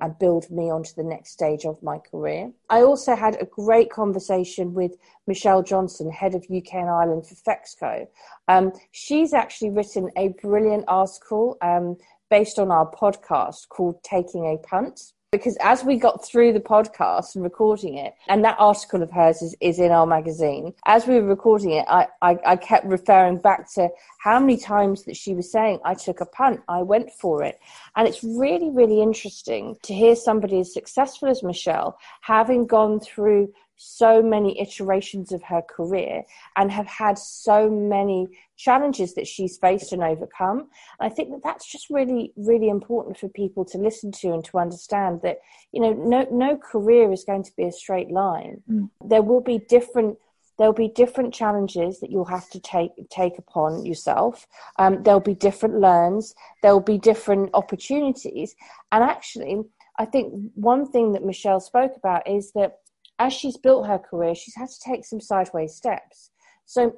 and 0.00 0.18
build 0.18 0.50
me 0.50 0.70
onto 0.70 0.92
the 0.96 1.02
next 1.02 1.30
stage 1.30 1.64
of 1.64 1.82
my 1.82 1.98
career. 1.98 2.50
I 2.70 2.82
also 2.82 3.14
had 3.14 3.40
a 3.40 3.46
great 3.46 3.90
conversation 3.90 4.74
with 4.74 4.96
Michelle 5.26 5.62
Johnson, 5.62 6.10
head 6.10 6.34
of 6.34 6.44
UK 6.44 6.74
and 6.74 6.90
Ireland 6.90 7.26
for 7.26 7.34
Fexco. 7.34 8.06
Um, 8.48 8.72
she's 8.90 9.32
actually 9.32 9.70
written 9.70 10.10
a 10.16 10.28
brilliant 10.42 10.84
article 10.88 11.56
um, 11.62 11.96
based 12.32 12.58
on 12.58 12.70
our 12.70 12.90
podcast 12.90 13.68
called 13.68 14.02
Taking 14.02 14.46
a 14.46 14.56
Punt 14.66 15.12
because 15.32 15.56
as 15.62 15.84
we 15.84 15.96
got 15.96 16.24
through 16.24 16.52
the 16.52 16.60
podcast 16.60 17.34
and 17.34 17.42
recording 17.42 17.96
it, 17.96 18.14
and 18.28 18.42
that 18.44 18.56
article 18.58 19.02
of 19.02 19.10
hers 19.10 19.40
is, 19.40 19.56
is 19.60 19.78
in 19.78 19.90
our 19.90 20.06
magazine, 20.06 20.74
as 20.84 21.06
we 21.06 21.14
were 21.14 21.26
recording 21.26 21.72
it, 21.72 21.86
I, 21.88 22.06
I, 22.20 22.38
I, 22.46 22.56
kept 22.56 22.84
referring 22.84 23.38
back 23.38 23.72
to 23.74 23.88
how 24.18 24.38
many 24.38 24.58
times 24.58 25.04
that 25.04 25.16
she 25.16 25.32
was 25.32 25.50
saying, 25.50 25.80
I 25.86 25.94
took 25.94 26.20
a 26.20 26.26
punt, 26.26 26.60
I 26.68 26.82
went 26.82 27.10
for 27.12 27.42
it. 27.42 27.58
And 27.96 28.06
it's 28.06 28.22
really, 28.22 28.68
really 28.70 29.00
interesting 29.00 29.76
to 29.84 29.94
hear 29.94 30.16
somebody 30.16 30.60
as 30.60 30.74
successful 30.74 31.28
as 31.28 31.42
Michelle 31.42 31.98
having 32.20 32.66
gone 32.66 33.00
through 33.00 33.52
so 33.76 34.22
many 34.22 34.60
iterations 34.60 35.32
of 35.32 35.42
her 35.42 35.62
career 35.62 36.22
and 36.56 36.70
have 36.70 36.86
had 36.86 37.18
so 37.18 37.68
many 37.68 38.28
challenges 38.56 39.14
that 39.14 39.26
she's 39.26 39.58
faced 39.58 39.92
and 39.92 40.02
overcome. 40.02 40.60
And 40.60 40.68
I 41.00 41.08
think 41.08 41.30
that 41.30 41.42
that's 41.42 41.70
just 41.70 41.90
really, 41.90 42.32
really 42.36 42.68
important 42.68 43.18
for 43.18 43.28
people 43.28 43.64
to 43.66 43.78
listen 43.78 44.12
to 44.12 44.32
and 44.32 44.44
to 44.46 44.58
understand 44.58 45.20
that, 45.22 45.38
you 45.72 45.80
know, 45.80 45.92
no, 45.92 46.26
no 46.30 46.56
career 46.56 47.12
is 47.12 47.24
going 47.24 47.42
to 47.42 47.52
be 47.56 47.64
a 47.64 47.72
straight 47.72 48.10
line. 48.10 48.62
Mm. 48.70 48.90
There 49.04 49.22
will 49.22 49.40
be 49.40 49.58
different 49.58 50.18
there'll 50.58 50.72
be 50.72 50.88
different 50.88 51.34
challenges 51.34 51.98
that 52.00 52.10
you'll 52.10 52.24
have 52.24 52.48
to 52.50 52.60
take 52.60 52.92
take 53.10 53.38
upon 53.38 53.84
yourself. 53.84 54.46
Um, 54.78 55.02
there'll 55.02 55.18
be 55.18 55.34
different 55.34 55.80
learns. 55.80 56.34
There'll 56.62 56.80
be 56.80 56.98
different 56.98 57.50
opportunities. 57.54 58.54
And 58.92 59.02
actually, 59.02 59.62
I 59.98 60.04
think 60.04 60.52
one 60.54 60.90
thing 60.90 61.12
that 61.12 61.24
Michelle 61.24 61.60
spoke 61.60 61.96
about 61.96 62.28
is 62.28 62.52
that 62.52 62.78
as 63.22 63.32
she's 63.32 63.56
built 63.56 63.86
her 63.86 63.98
career, 63.98 64.34
she's 64.34 64.56
had 64.56 64.68
to 64.68 64.80
take 64.80 65.04
some 65.04 65.20
sideways 65.20 65.74
steps. 65.74 66.30
So 66.64 66.96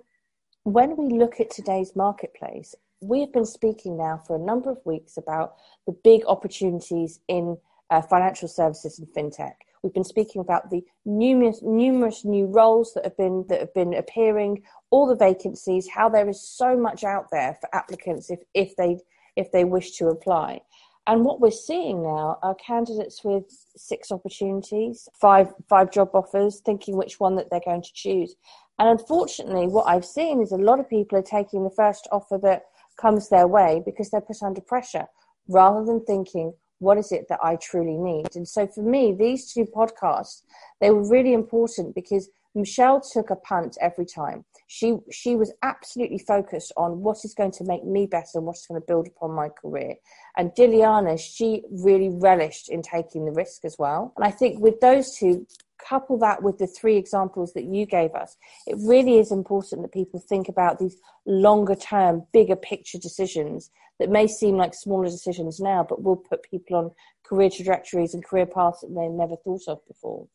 when 0.63 0.97
we 0.97 1.19
look 1.19 1.39
at 1.39 1.51
today's 1.51 1.95
marketplace, 1.95 2.75
we've 3.03 3.31
been 3.31 3.45
speaking 3.45 3.99
now 3.99 4.23
for 4.27 4.35
a 4.35 4.47
number 4.51 4.71
of 4.71 4.79
weeks 4.87 5.19
about 5.19 5.57
the 5.87 5.95
big 6.03 6.23
opportunities 6.27 7.21
in 7.29 7.59
uh, 7.91 8.01
financial 8.01 8.49
services 8.49 8.99
and 8.99 9.09
fintech. 9.09 9.53
We've 9.83 9.93
been 9.93 10.03
speaking 10.03 10.41
about 10.41 10.71
the 10.71 10.83
numerous 11.05 11.61
numerous 11.63 12.25
new 12.25 12.47
roles 12.47 12.95
that 12.95 13.05
have 13.05 13.19
been 13.19 13.45
that 13.51 13.61
have 13.61 13.75
been 13.75 13.93
appearing, 13.93 14.63
all 14.89 15.07
the 15.07 15.15
vacancies, 15.15 15.91
how 15.91 16.09
there 16.09 16.27
is 16.31 16.41
so 16.41 16.75
much 16.75 17.05
out 17.05 17.27
there 17.31 17.59
for 17.61 17.69
applicants 17.75 18.31
if, 18.31 18.41
if 18.55 18.75
they 18.77 18.99
if 19.37 19.53
they 19.53 19.65
wish 19.65 19.91
to 19.99 20.09
apply. 20.09 20.63
And 21.07 21.25
what 21.25 21.41
we're 21.41 21.51
seeing 21.51 22.03
now 22.03 22.39
are 22.43 22.55
candidates 22.55 23.23
with 23.23 23.45
six 23.77 24.11
opportunities, 24.11 25.07
five 25.21 25.53
five 25.69 25.91
job 25.91 26.11
offers, 26.15 26.61
thinking 26.65 26.97
which 26.97 27.21
one 27.21 27.37
that 27.37 27.51
they're 27.51 27.61
going 27.65 27.83
to 27.83 27.93
choose. 27.93 28.37
And 28.79 28.89
unfortunately, 28.89 29.69
what 29.69 29.87
I've 29.87 30.05
seen 30.05 30.41
is 30.41 30.51
a 30.53 30.57
lot 30.57 30.81
of 30.81 30.89
people 30.89 31.19
are 31.19 31.23
taking 31.23 31.63
the 31.63 31.71
first 31.71 32.09
offer 32.11 32.39
that 32.43 32.65
comes 32.97 33.29
their 33.29 33.47
way 33.47 33.83
because 33.85 34.11
they're 34.11 34.21
put 34.21 34.43
under 34.43 34.61
pressure, 34.61 35.07
rather 35.49 35.85
than 35.85 36.05
thinking, 36.05 36.55
what 36.79 36.99
is 36.99 37.13
it 37.13 37.27
that 37.29 37.41
I 37.43 37.57
truly 37.57 37.97
need? 37.97 38.35
And 38.35 38.49
so 38.49 38.67
for 38.67 38.83
me, 38.83 39.13
these 39.13 39.53
two 39.53 39.65
podcasts, 39.65 40.43
they 40.81 40.91
were 40.91 41.09
really 41.09 41.35
important 41.35 41.95
because 41.95 42.31
Michelle 42.55 43.01
took 43.01 43.31
a 43.31 43.37
punt 43.37 43.77
every 43.81 44.07
time. 44.07 44.45
She 44.67 44.97
she 45.11 45.35
was 45.35 45.53
absolutely 45.63 46.19
focused 46.19 46.73
on 46.77 47.01
what 47.03 47.19
is 47.25 47.35
going 47.35 47.53
to 47.53 47.65
make 47.65 47.85
me 47.85 48.07
better 48.07 48.37
and 48.37 48.47
what's 48.47 48.67
going 48.67 48.81
to 48.81 48.87
build 48.87 49.09
upon 49.09 49.33
my 49.33 49.49
career. 49.49 49.97
And 50.37 50.53
Diliana, 50.53 51.19
she 51.19 51.63
really 51.71 52.11
relished 52.11 52.69
in 52.69 52.83
taking 52.83 53.25
the 53.25 53.33
risk 53.33 53.65
as 53.65 53.77
well. 53.79 54.13
And 54.17 54.25
I 54.25 54.31
think 54.31 54.61
with 54.61 54.81
those 54.81 55.17
two, 55.17 55.47
couple 55.79 56.19
that 56.19 56.43
with 56.43 56.59
the 56.59 56.67
three 56.67 56.97
examples 56.97 57.53
that 57.53 57.65
you 57.65 57.87
gave 57.87 58.15
us, 58.15 58.37
it 58.67 58.77
really 58.79 59.19
is 59.19 59.33
important 59.33 59.83
that 59.83 59.93
people 59.93 60.21
think 60.21 60.49
about 60.49 60.79
these 60.79 60.97
longer 61.27 61.75
term, 61.75 62.27
bigger 62.33 62.57
picture 62.57 62.99
decisions 62.99 63.71
that 63.99 64.11
may 64.11 64.27
seem 64.27 64.57
like 64.57 64.75
smaller 64.75 65.07
decisions 65.07 65.61
now, 65.61 65.85
but 65.89 66.03
will 66.03 66.17
put 66.17 66.43
people 66.43 66.77
on 66.77 66.91
career 67.25 67.51
trajectories 67.51 68.15
and 68.15 68.25
career 68.25 68.47
paths 68.47 68.81
that 68.81 68.95
they 68.95 69.09
never 69.09 69.37
thought 69.37 69.63
of 69.69 69.87
before. 69.87 70.27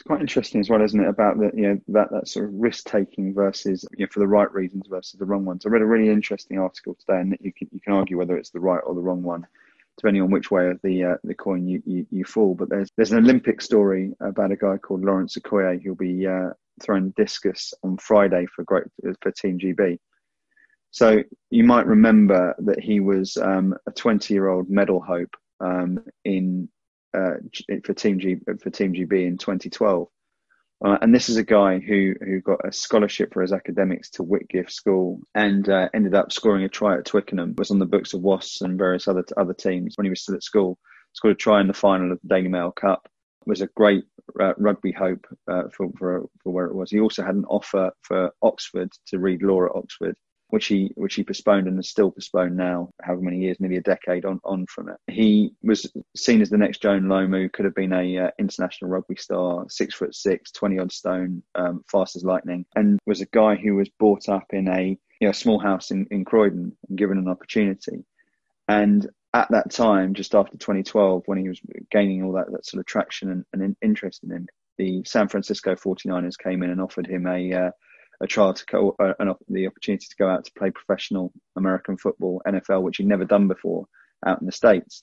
It's 0.00 0.06
quite 0.06 0.22
interesting 0.22 0.62
as 0.62 0.70
well, 0.70 0.80
isn't 0.80 0.98
it, 0.98 1.08
about 1.08 1.36
the 1.38 1.50
you 1.54 1.68
know 1.68 1.80
that 1.88 2.10
that 2.10 2.26
sort 2.26 2.46
of 2.46 2.54
risk 2.54 2.86
taking 2.86 3.34
versus 3.34 3.84
you 3.98 4.06
know 4.06 4.08
for 4.10 4.20
the 4.20 4.26
right 4.26 4.50
reasons 4.50 4.86
versus 4.88 5.18
the 5.18 5.26
wrong 5.26 5.44
ones. 5.44 5.66
I 5.66 5.68
read 5.68 5.82
a 5.82 5.86
really 5.86 6.08
interesting 6.08 6.58
article 6.58 6.94
today, 6.94 7.20
and 7.20 7.36
you 7.42 7.52
can 7.52 7.68
you 7.70 7.80
can 7.80 7.92
argue 7.92 8.16
whether 8.16 8.38
it's 8.38 8.48
the 8.48 8.60
right 8.60 8.80
or 8.86 8.94
the 8.94 9.02
wrong 9.02 9.22
one, 9.22 9.46
depending 9.98 10.22
on 10.22 10.30
which 10.30 10.50
way 10.50 10.70
of 10.70 10.80
the 10.82 11.04
uh, 11.04 11.16
the 11.22 11.34
coin 11.34 11.68
you, 11.68 11.82
you, 11.84 12.06
you 12.10 12.24
fall. 12.24 12.54
But 12.54 12.70
there's 12.70 12.88
there's 12.96 13.12
an 13.12 13.18
Olympic 13.18 13.60
story 13.60 14.14
about 14.20 14.52
a 14.52 14.56
guy 14.56 14.78
called 14.78 15.04
Lawrence 15.04 15.36
Okoye 15.36 15.82
who'll 15.82 15.96
be 15.96 16.26
uh, 16.26 16.54
throwing 16.80 17.10
discus 17.10 17.74
on 17.82 17.98
Friday 17.98 18.46
for 18.56 18.64
great 18.64 18.84
for 19.20 19.30
Team 19.32 19.58
GB. 19.58 19.98
So 20.92 21.22
you 21.50 21.64
might 21.64 21.86
remember 21.86 22.54
that 22.60 22.80
he 22.80 23.00
was 23.00 23.36
um, 23.36 23.76
a 23.86 23.90
20 23.90 24.32
year 24.32 24.48
old 24.48 24.70
medal 24.70 25.02
hope 25.02 25.36
um, 25.60 26.02
in 26.24 26.70
uh, 27.14 27.34
for 27.84 27.94
Team 27.94 28.18
G 28.18 28.36
for 28.60 28.70
Team 28.70 28.92
GB 28.92 29.26
in 29.26 29.38
2012. 29.38 30.08
Uh, 30.82 30.96
and 31.02 31.14
this 31.14 31.28
is 31.28 31.36
a 31.36 31.44
guy 31.44 31.78
who 31.78 32.14
who 32.20 32.40
got 32.40 32.66
a 32.66 32.72
scholarship 32.72 33.32
for 33.32 33.42
his 33.42 33.52
academics 33.52 34.10
to 34.10 34.22
Whitgift 34.22 34.72
School 34.72 35.20
and 35.34 35.68
uh, 35.68 35.88
ended 35.92 36.14
up 36.14 36.32
scoring 36.32 36.64
a 36.64 36.68
try 36.68 36.96
at 36.96 37.04
Twickenham. 37.04 37.54
Was 37.58 37.70
on 37.70 37.78
the 37.78 37.86
books 37.86 38.14
of 38.14 38.22
Wasps 38.22 38.62
and 38.62 38.78
various 38.78 39.06
other 39.06 39.24
other 39.36 39.54
teams 39.54 39.96
when 39.96 40.06
he 40.06 40.10
was 40.10 40.22
still 40.22 40.36
at 40.36 40.42
school. 40.42 40.78
Scored 41.12 41.32
a 41.32 41.36
try 41.36 41.60
in 41.60 41.66
the 41.66 41.74
final 41.74 42.12
of 42.12 42.20
the 42.22 42.28
Daily 42.28 42.48
Mail 42.48 42.72
Cup. 42.72 43.08
Was 43.46 43.60
a 43.60 43.66
great 43.66 44.04
uh, 44.40 44.54
rugby 44.58 44.92
hope 44.92 45.26
uh, 45.50 45.64
for, 45.74 45.88
for 45.98 46.26
for 46.42 46.52
where 46.52 46.66
it 46.66 46.74
was. 46.74 46.90
He 46.90 47.00
also 47.00 47.24
had 47.24 47.34
an 47.34 47.44
offer 47.46 47.90
for 48.02 48.32
Oxford 48.42 48.90
to 49.08 49.18
read 49.18 49.42
law 49.42 49.66
at 49.66 49.74
Oxford 49.74 50.16
which 50.50 50.66
he 50.66 50.92
which 50.96 51.14
he 51.14 51.24
postponed 51.24 51.66
and 51.66 51.78
is 51.78 51.88
still 51.88 52.10
postponed 52.10 52.56
now, 52.56 52.90
however 53.02 53.22
many 53.22 53.38
years, 53.38 53.58
nearly 53.60 53.76
a 53.76 53.82
decade 53.82 54.24
on, 54.24 54.40
on 54.44 54.66
from 54.66 54.88
it. 54.88 54.96
He 55.06 55.52
was 55.62 55.90
seen 56.16 56.40
as 56.40 56.50
the 56.50 56.58
next 56.58 56.82
Jonah 56.82 57.06
Lomu, 57.06 57.52
could 57.52 57.64
have 57.64 57.74
been 57.74 57.92
a 57.92 58.18
uh, 58.18 58.30
international 58.38 58.90
rugby 58.90 59.16
star, 59.16 59.64
six 59.68 59.94
foot 59.94 60.14
six, 60.14 60.50
20 60.52 60.78
odd 60.78 60.92
stone, 60.92 61.42
um, 61.54 61.84
fast 61.90 62.16
as 62.16 62.24
lightning, 62.24 62.64
and 62.76 62.98
was 63.06 63.20
a 63.20 63.26
guy 63.26 63.56
who 63.56 63.76
was 63.76 63.88
brought 63.98 64.28
up 64.28 64.46
in 64.50 64.68
a 64.68 64.98
you 65.20 65.26
know 65.26 65.32
small 65.32 65.58
house 65.58 65.90
in, 65.90 66.06
in 66.10 66.24
Croydon 66.24 66.76
and 66.88 66.98
given 66.98 67.18
an 67.18 67.28
opportunity. 67.28 68.04
And 68.68 69.08
at 69.34 69.48
that 69.50 69.70
time, 69.70 70.14
just 70.14 70.34
after 70.34 70.56
2012, 70.56 71.22
when 71.26 71.38
he 71.38 71.48
was 71.48 71.60
gaining 71.90 72.24
all 72.24 72.32
that, 72.32 72.50
that 72.52 72.66
sort 72.66 72.80
of 72.80 72.86
traction 72.86 73.30
and, 73.30 73.44
and 73.52 73.76
interest 73.82 74.24
in 74.24 74.30
him, 74.30 74.46
the 74.76 75.02
San 75.04 75.28
Francisco 75.28 75.74
49ers 75.74 76.38
came 76.38 76.62
in 76.62 76.70
and 76.70 76.80
offered 76.80 77.06
him 77.06 77.26
a 77.26 77.52
uh, 77.52 77.70
a 78.20 78.26
trial 78.26 78.52
to 78.52 78.64
go, 78.66 78.96
uh, 78.98 79.14
the 79.48 79.66
opportunity 79.66 80.06
to 80.08 80.16
go 80.16 80.28
out 80.28 80.44
to 80.44 80.52
play 80.52 80.70
professional 80.70 81.32
American 81.56 81.96
football, 81.96 82.42
NFL, 82.46 82.82
which 82.82 82.98
he'd 82.98 83.06
never 83.06 83.24
done 83.24 83.48
before 83.48 83.86
out 84.26 84.40
in 84.40 84.46
the 84.46 84.52
States. 84.52 85.02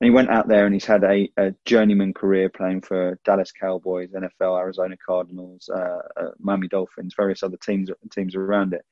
And 0.00 0.06
he 0.06 0.10
went 0.10 0.28
out 0.28 0.46
there 0.46 0.66
and 0.66 0.74
he's 0.74 0.84
had 0.84 1.04
a, 1.04 1.30
a 1.38 1.54
journeyman 1.64 2.12
career 2.12 2.50
playing 2.50 2.82
for 2.82 3.18
Dallas 3.24 3.50
Cowboys, 3.52 4.10
NFL, 4.12 4.58
Arizona 4.58 4.96
Cardinals, 5.04 5.70
uh, 5.74 5.98
uh, 6.20 6.30
Miami 6.38 6.68
Dolphins, 6.68 7.14
various 7.16 7.42
other 7.42 7.56
teams 7.64 7.90
teams 8.12 8.34
around 8.34 8.74
it. 8.74 8.84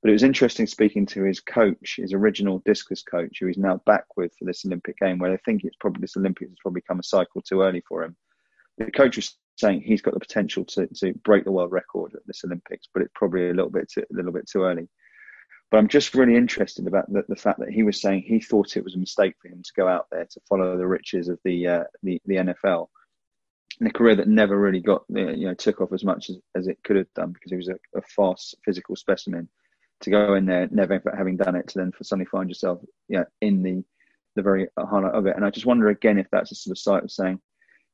But 0.00 0.10
it 0.10 0.12
was 0.12 0.22
interesting 0.22 0.66
speaking 0.66 1.04
to 1.06 1.24
his 1.24 1.40
coach, 1.40 1.96
his 1.96 2.14
original 2.14 2.62
discus 2.64 3.02
coach, 3.02 3.38
who 3.40 3.48
he's 3.48 3.58
now 3.58 3.82
back 3.86 4.04
with 4.16 4.32
for 4.38 4.44
this 4.44 4.64
Olympic 4.64 4.98
game, 4.98 5.18
where 5.18 5.30
they 5.30 5.40
think 5.44 5.64
it's 5.64 5.76
probably 5.78 6.00
this 6.00 6.16
Olympics 6.16 6.50
has 6.50 6.58
probably 6.62 6.82
come 6.82 7.00
a 7.00 7.02
cycle 7.02 7.42
too 7.42 7.60
early 7.62 7.82
for 7.86 8.04
him. 8.04 8.16
The 8.78 8.90
coach 8.90 9.16
was 9.16 9.36
saying 9.56 9.82
he's 9.82 10.02
got 10.02 10.14
the 10.14 10.20
potential 10.20 10.64
to, 10.64 10.86
to 10.86 11.12
break 11.24 11.44
the 11.44 11.52
world 11.52 11.72
record 11.72 12.14
at 12.14 12.26
this 12.26 12.44
Olympics, 12.44 12.88
but 12.92 13.02
it's 13.02 13.12
probably 13.14 13.48
a 13.48 13.54
little 13.54 13.70
bit 13.70 13.90
too, 13.90 14.04
a 14.10 14.14
little 14.14 14.32
bit 14.32 14.48
too 14.48 14.62
early. 14.62 14.88
But 15.70 15.78
I'm 15.78 15.88
just 15.88 16.14
really 16.14 16.36
interested 16.36 16.86
about 16.86 17.12
the, 17.12 17.24
the, 17.28 17.36
fact 17.36 17.58
that 17.58 17.70
he 17.70 17.82
was 17.82 18.00
saying 18.00 18.22
he 18.22 18.38
thought 18.38 18.76
it 18.76 18.84
was 18.84 18.94
a 18.94 18.98
mistake 18.98 19.34
for 19.40 19.48
him 19.48 19.62
to 19.62 19.72
go 19.76 19.88
out 19.88 20.06
there 20.12 20.26
to 20.26 20.40
follow 20.48 20.76
the 20.76 20.86
riches 20.86 21.28
of 21.28 21.40
the 21.44 21.66
uh, 21.66 21.84
the, 22.04 22.20
the 22.26 22.36
NFL, 22.36 22.88
a 23.84 23.90
career 23.90 24.14
that 24.14 24.28
never 24.28 24.58
really 24.58 24.80
got 24.80 25.02
you 25.08 25.46
know 25.46 25.54
took 25.54 25.80
off 25.80 25.92
as 25.92 26.04
much 26.04 26.30
as, 26.30 26.36
as 26.54 26.68
it 26.68 26.78
could 26.84 26.96
have 26.96 27.12
done 27.14 27.32
because 27.32 27.50
he 27.50 27.56
was 27.56 27.68
a, 27.68 27.76
a 27.96 28.02
fast 28.02 28.54
physical 28.64 28.94
specimen. 28.94 29.48
To 30.02 30.10
go 30.10 30.34
in 30.34 30.44
there, 30.44 30.68
never 30.70 31.02
having 31.16 31.38
done 31.38 31.56
it, 31.56 31.68
to 31.68 31.78
then 31.78 31.90
for 31.90 32.04
suddenly 32.04 32.26
find 32.26 32.50
yourself 32.50 32.80
yeah 33.08 33.24
in 33.40 33.62
the 33.62 33.82
the 34.36 34.42
very 34.42 34.68
highlight 34.78 35.14
of 35.14 35.26
it. 35.26 35.34
And 35.34 35.44
I 35.44 35.50
just 35.50 35.66
wonder 35.66 35.88
again 35.88 36.18
if 36.18 36.28
that's 36.30 36.52
a 36.52 36.54
sort 36.54 36.72
of 36.72 36.78
site 36.78 37.02
of 37.02 37.10
saying 37.10 37.40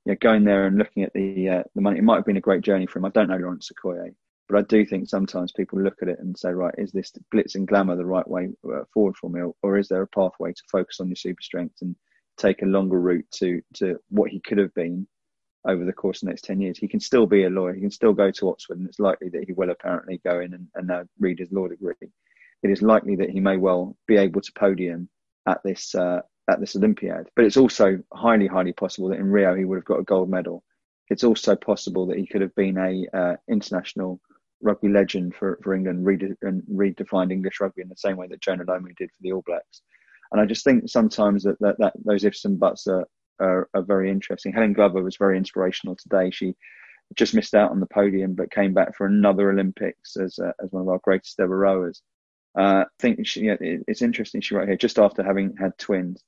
you 0.05 0.13
know, 0.13 0.17
going 0.21 0.45
there 0.45 0.67
and 0.67 0.79
looking 0.79 1.03
at 1.03 1.13
the 1.13 1.49
uh, 1.49 1.63
the 1.75 1.81
money, 1.81 1.99
it 1.99 2.05
might 2.05 2.17
have 2.17 2.27
been 2.27 2.37
a 2.37 2.41
great 2.41 2.63
journey 2.63 2.87
for 2.87 2.99
him. 2.99 3.05
I 3.05 3.11
don't 3.11 3.29
know 3.29 3.37
Lawrence 3.37 3.71
Okoye, 3.73 4.15
but 4.49 4.59
I 4.59 4.63
do 4.63 4.85
think 4.85 5.09
sometimes 5.09 5.53
people 5.53 5.81
look 5.81 6.03
at 6.03 6.09
it 6.09 6.19
and 6.19 6.37
say, 6.37 6.51
right, 6.51 6.75
is 6.79 6.93
this 6.93 7.13
glitz 7.33 7.55
and 7.55 7.69
glamour 7.69 7.97
the 7.97 8.05
right 8.05 8.27
way 8.27 8.51
uh, 8.67 8.85
forward 8.93 9.17
for 9.17 9.31
me, 9.31 9.41
or, 9.63 9.79
is 9.79 9.89
there 9.89 10.03
a 10.03 10.07
pathway 10.09 10.53
to 10.53 10.63
focus 10.71 11.01
on 11.01 11.09
your 11.09 11.17
super 11.17 11.43
strength 11.43 11.77
and 11.83 11.95
take 12.39 12.63
a 12.63 12.67
longer 12.67 13.01
route 13.01 13.27
to 13.35 13.63
to 13.75 13.99
what 14.09 14.31
he 14.31 14.41
could 14.41 14.59
have 14.59 14.75
been 14.75 15.07
over 15.65 15.85
the 15.85 15.93
course 15.93 16.23
of 16.23 16.27
the 16.27 16.31
next 16.31 16.45
10 16.45 16.61
years. 16.61 16.79
He 16.79 16.89
can 16.89 17.01
still 17.01 17.27
be 17.27 17.45
a 17.45 17.51
lawyer. 17.51 17.73
He 17.75 17.81
can 17.81 17.91
still 17.91 18.13
go 18.13 18.31
to 18.31 18.51
Oxford, 18.51 18.79
and 18.79 18.89
it's 18.89 18.99
likely 18.99 19.29
that 19.31 19.45
he 19.47 19.53
will 19.53 19.71
apparently 19.71 20.21
go 20.25 20.41
in 20.41 20.55
and, 20.55 20.67
and 20.75 20.89
now 20.89 21.05
read 21.21 21.39
his 21.39 21.53
law 21.53 21.69
degree. 21.69 21.95
It 22.63 22.71
is 22.71 22.83
likely 22.83 23.17
that 23.17 23.31
he 23.31 23.41
may 23.41 23.57
well 23.57 23.97
be 24.07 24.17
able 24.17 24.41
to 24.41 24.53
podium 24.59 25.09
at 25.47 25.61
this 25.65 25.95
uh, 25.95 26.23
at 26.51 26.61
this 26.61 26.77
Olympiad. 26.77 27.29
But 27.37 27.45
it's 27.45 27.57
also 27.57 27.99
highly, 28.13 28.47
highly 28.47 28.73
possible 28.73 29.09
that 29.09 29.19
in 29.19 29.31
Rio 29.31 29.55
he 29.55 29.65
would 29.65 29.77
have 29.77 29.85
got 29.85 30.01
a 30.01 30.05
gold 30.05 30.31
medal. 30.31 30.63
It's 31.09 31.25
also 31.25 31.57
possible 31.57 32.07
that 32.07 32.19
he 32.19 32.27
could 32.27 32.41
have 32.41 32.55
been 32.55 32.79
a 32.79 33.17
uh, 33.17 33.37
international 33.49 34.21
rugby 34.63 34.89
legend 34.89 35.35
for, 35.35 35.59
for 35.63 35.75
England 35.75 36.07
rede- 36.07 36.37
and 36.43 36.63
redefined 36.63 37.33
English 37.33 37.61
rugby 37.61 37.83
in 37.83 37.89
the 37.89 37.97
same 37.97 38.17
way 38.17 38.29
that 38.29 38.41
Jonah 38.41 38.65
Lomu 38.65 38.97
did 38.97 39.11
for 39.11 39.19
the 39.21 39.33
All 39.33 39.43
Blacks. 39.47 39.83
And 40.31 40.41
I 40.41 40.47
just 40.47 40.65
think 40.65 40.89
sometimes 40.89 41.43
that, 41.45 41.59
that, 41.61 41.77
that 41.79 41.93
those 42.05 42.25
ifs 42.25 42.45
and 42.45 42.59
buts 42.59 42.87
are, 42.87 43.07
are, 43.41 43.69
are 43.75 43.83
very 43.83 44.11
interesting. 44.11 44.53
Helen 44.53 44.73
Glover 44.73 45.03
was 45.03 45.17
very 45.17 45.37
inspirational 45.37 45.97
today. 45.97 46.31
She 46.31 46.55
just 47.15 47.35
missed 47.35 47.55
out 47.55 47.71
on 47.71 47.81
the 47.81 47.87
podium, 47.87 48.35
but 48.35 48.51
came 48.51 48.73
back 48.73 48.97
for 48.97 49.07
another 49.07 49.51
Olympics 49.51 50.17
as 50.17 50.39
uh, 50.39 50.53
as 50.63 50.71
one 50.71 50.83
of 50.83 50.89
our 50.89 51.01
greatest 51.05 51.39
ever 51.41 51.59
rowers. 51.59 52.01
Uh, 52.59 52.85
I 52.85 52.87
think 52.99 53.27
she, 53.27 53.41
you 53.41 53.49
know, 53.49 53.59
it, 53.61 53.83
it's 53.87 54.03
interesting. 54.03 54.41
She 54.41 54.55
wrote 54.55 54.69
here 54.69 54.77
just 54.77 54.99
after 54.99 55.23
having 55.23 55.55
had 55.59 55.77
twins. 55.79 56.23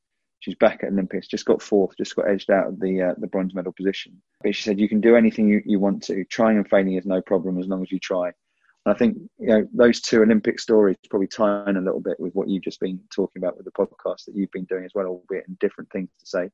She's 0.44 0.56
back 0.56 0.80
at 0.82 0.92
Olympics, 0.92 1.26
just 1.26 1.46
got 1.46 1.62
fourth, 1.62 1.96
just 1.96 2.14
got 2.14 2.28
edged 2.28 2.50
out 2.50 2.66
of 2.66 2.78
the 2.78 3.00
uh, 3.00 3.14
the 3.16 3.28
bronze 3.28 3.54
medal 3.54 3.72
position. 3.72 4.20
But 4.42 4.54
she 4.54 4.60
said 4.60 4.78
you 4.78 4.90
can 4.90 5.00
do 5.00 5.16
anything 5.16 5.48
you, 5.48 5.62
you 5.64 5.80
want 5.80 6.02
to. 6.02 6.22
Trying 6.26 6.58
and 6.58 6.68
failing 6.68 6.92
is 6.96 7.06
no 7.06 7.22
problem 7.22 7.58
as 7.58 7.66
long 7.66 7.80
as 7.80 7.90
you 7.90 7.98
try. 7.98 8.26
And 8.26 8.94
I 8.94 8.98
think 8.98 9.16
you 9.38 9.46
know 9.46 9.66
those 9.72 10.02
two 10.02 10.20
Olympic 10.20 10.60
stories 10.60 10.98
probably 11.08 11.28
tie 11.28 11.64
in 11.70 11.78
a 11.78 11.80
little 11.80 11.98
bit 11.98 12.20
with 12.20 12.34
what 12.34 12.50
you've 12.50 12.62
just 12.62 12.78
been 12.78 13.00
talking 13.10 13.42
about 13.42 13.56
with 13.56 13.64
the 13.64 13.72
podcast 13.72 14.26
that 14.26 14.34
you've 14.34 14.50
been 14.50 14.66
doing 14.66 14.84
as 14.84 14.92
well, 14.94 15.06
albeit 15.06 15.48
in 15.48 15.56
different 15.60 15.90
things 15.90 16.10
to 16.20 16.26
say. 16.26 16.50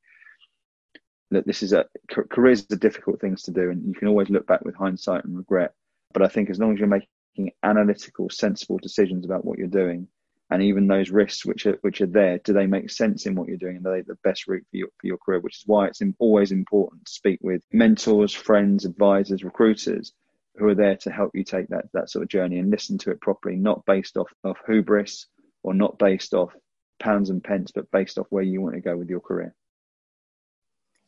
That 1.32 1.44
this 1.44 1.60
is 1.64 1.72
a 1.72 1.86
careers 2.30 2.64
are 2.70 2.76
difficult 2.76 3.20
things 3.20 3.42
to 3.42 3.50
do, 3.50 3.70
and 3.70 3.84
you 3.84 3.94
can 3.94 4.06
always 4.06 4.30
look 4.30 4.46
back 4.46 4.64
with 4.64 4.76
hindsight 4.76 5.24
and 5.24 5.36
regret. 5.36 5.72
But 6.12 6.22
I 6.22 6.28
think 6.28 6.48
as 6.48 6.60
long 6.60 6.74
as 6.74 6.78
you're 6.78 6.86
making 6.86 7.50
analytical, 7.64 8.30
sensible 8.30 8.78
decisions 8.78 9.24
about 9.24 9.44
what 9.44 9.58
you're 9.58 9.66
doing, 9.66 10.06
and 10.50 10.62
even 10.62 10.86
those 10.86 11.10
risks 11.10 11.46
which 11.46 11.66
are 11.66 11.78
which 11.82 12.00
are 12.00 12.06
there, 12.06 12.38
do 12.38 12.52
they 12.52 12.66
make 12.66 12.90
sense 12.90 13.26
in 13.26 13.34
what 13.34 13.48
you're 13.48 13.56
doing? 13.56 13.76
And 13.76 13.86
are 13.86 13.96
they 13.96 14.02
the 14.02 14.18
best 14.24 14.48
route 14.48 14.66
for 14.70 14.76
your 14.76 14.88
for 15.00 15.06
your 15.06 15.18
career? 15.18 15.40
Which 15.40 15.58
is 15.58 15.62
why 15.66 15.86
it's 15.86 16.02
always 16.18 16.50
important 16.52 17.06
to 17.06 17.12
speak 17.12 17.38
with 17.42 17.62
mentors, 17.72 18.34
friends, 18.34 18.84
advisors, 18.84 19.44
recruiters 19.44 20.12
who 20.56 20.68
are 20.68 20.74
there 20.74 20.96
to 20.96 21.10
help 21.10 21.30
you 21.34 21.44
take 21.44 21.68
that 21.68 21.86
that 21.94 22.10
sort 22.10 22.24
of 22.24 22.28
journey 22.28 22.58
and 22.58 22.70
listen 22.70 22.98
to 22.98 23.10
it 23.10 23.20
properly, 23.20 23.56
not 23.56 23.84
based 23.86 24.16
off 24.16 24.30
of 24.42 24.56
hubris 24.66 25.26
or 25.62 25.74
not 25.74 25.98
based 25.98 26.34
off 26.34 26.52
pounds 26.98 27.30
and 27.30 27.42
pence, 27.42 27.70
but 27.72 27.90
based 27.90 28.18
off 28.18 28.26
where 28.30 28.42
you 28.42 28.60
want 28.60 28.74
to 28.74 28.80
go 28.80 28.96
with 28.96 29.08
your 29.08 29.20
career. 29.20 29.54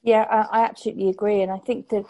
Yeah, 0.04 0.46
I, 0.50 0.64
absolutely 0.64 1.10
agree, 1.10 1.42
and 1.42 1.52
I 1.52 1.58
think 1.58 1.88
that 1.90 2.04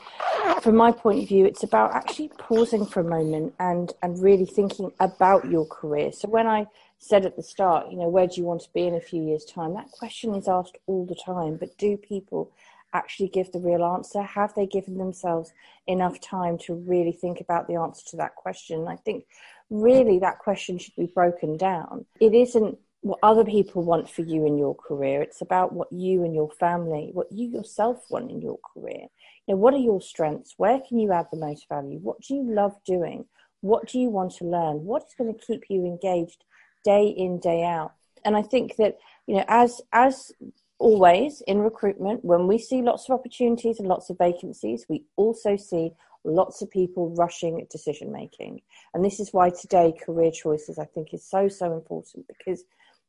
from 0.61 0.77
my 0.77 0.93
point 0.93 1.23
of 1.23 1.29
view, 1.29 1.45
it's 1.45 1.63
about 1.63 1.95
actually 1.95 2.31
pausing 2.39 2.87
for 2.87 3.01
a 3.01 3.05
moment 3.05 3.55
and 3.59 3.93
and 4.03 4.23
really 4.23 4.47
thinking 4.47 4.93
about 5.01 5.51
your 5.51 5.67
career. 5.67 6.13
So 6.13 6.29
when 6.29 6.47
I 6.47 6.67
said 6.99 7.27
at 7.27 7.37
the 7.37 7.43
start, 7.43 7.91
you 7.91 7.97
know, 7.97 8.09
where 8.09 8.27
do 8.27 8.41
you 8.41 8.45
want 8.45 8.63
to 8.63 8.73
be 8.73 8.87
in 8.87 8.95
a 8.95 9.01
few 9.01 9.23
years' 9.23 9.45
time? 9.45 9.75
That 9.75 9.91
question 9.91 10.35
is 10.35 10.49
asked 10.49 10.79
all 10.87 11.05
the 11.05 11.17
time, 11.17 11.57
but 11.57 11.77
do 11.77 11.97
people 11.97 12.51
actually 12.95 13.29
give 13.29 13.51
the 13.53 13.59
real 13.59 13.85
answer? 13.85 14.23
Have 14.23 14.55
they 14.55 14.67
given 14.67 14.99
themselves 14.99 15.53
enough 15.87 16.21
time 16.21 16.59
to 16.59 16.75
really 16.75 17.13
think 17.13 17.41
about 17.41 17.67
the 17.67 17.75
answer 17.75 18.05
to 18.11 18.17
that 18.19 18.37
question? 18.37 18.87
I 18.87 18.97
think 18.97 19.25
really 19.71 20.19
that 20.21 20.39
question 20.39 20.79
should 20.79 20.95
be 20.97 21.07
broken 21.07 21.57
down. 21.57 22.05
It 22.21 22.35
isn't 22.35 22.79
what 23.01 23.19
other 23.23 23.45
people 23.45 23.83
want 23.83 24.09
for 24.09 24.23
you 24.23 24.47
in 24.47 24.57
your 24.57 24.77
career. 24.77 25.23
It's 25.23 25.41
about 25.41 25.73
what 25.73 25.93
you 25.93 26.25
and 26.25 26.35
your 26.35 26.51
family, 26.51 27.11
what 27.13 27.33
you 27.33 27.49
yourself 27.49 28.05
want 28.11 28.31
in 28.31 28.41
your 28.41 28.59
career. 28.73 29.09
Know, 29.53 29.59
what 29.59 29.75
are 29.75 29.79
your 29.79 30.01
strengths? 30.01 30.55
Where 30.57 30.81
can 30.81 30.99
you 30.99 31.13
add 31.13 31.27
the 31.31 31.39
most 31.39 31.69
value? 31.69 31.99
What 31.99 32.21
do 32.21 32.35
you 32.35 32.43
love 32.43 32.75
doing? 32.85 33.27
What 33.61 33.89
do 33.89 33.99
you 33.99 34.09
want 34.09 34.33
to 34.37 34.45
learn? 34.45 34.85
What 34.85 35.05
is 35.07 35.15
going 35.17 35.33
to 35.33 35.47
keep 35.47 35.65
you 35.69 35.85
engaged 35.85 36.45
day 36.85 37.07
in 37.07 37.39
day 37.39 37.65
out 37.65 37.93
and 38.25 38.37
i 38.37 38.43
think 38.43 38.77
that 38.77 38.97
you 39.27 39.37
know 39.37 39.45
as 39.49 39.81
as 39.93 40.33
always 40.79 41.43
in 41.47 41.59
recruitment 41.59 42.25
when 42.25 42.47
we 42.47 42.59
see 42.59 42.83
lots 42.83 43.09
of 43.09 43.15
opportunities 43.19 43.79
and 43.79 43.89
lots 43.89 44.11
of 44.11 44.19
vacancies 44.19 44.87
we 44.89 45.05
also 45.17 45.57
see 45.57 45.93
lots 46.25 46.63
of 46.63 46.71
people 46.71 47.15
rushing 47.17 47.65
decision 47.71 48.13
making 48.13 48.61
and 48.95 49.05
this 49.05 49.21
is 49.21 49.33
why 49.33 49.51
today 49.51 49.93
career 50.05 50.31
choices 50.31 50.79
i 50.79 50.85
think 50.85 51.13
is 51.13 51.25
so 51.25 51.49
so 51.49 51.73
important 51.73 52.27
because 52.27 52.65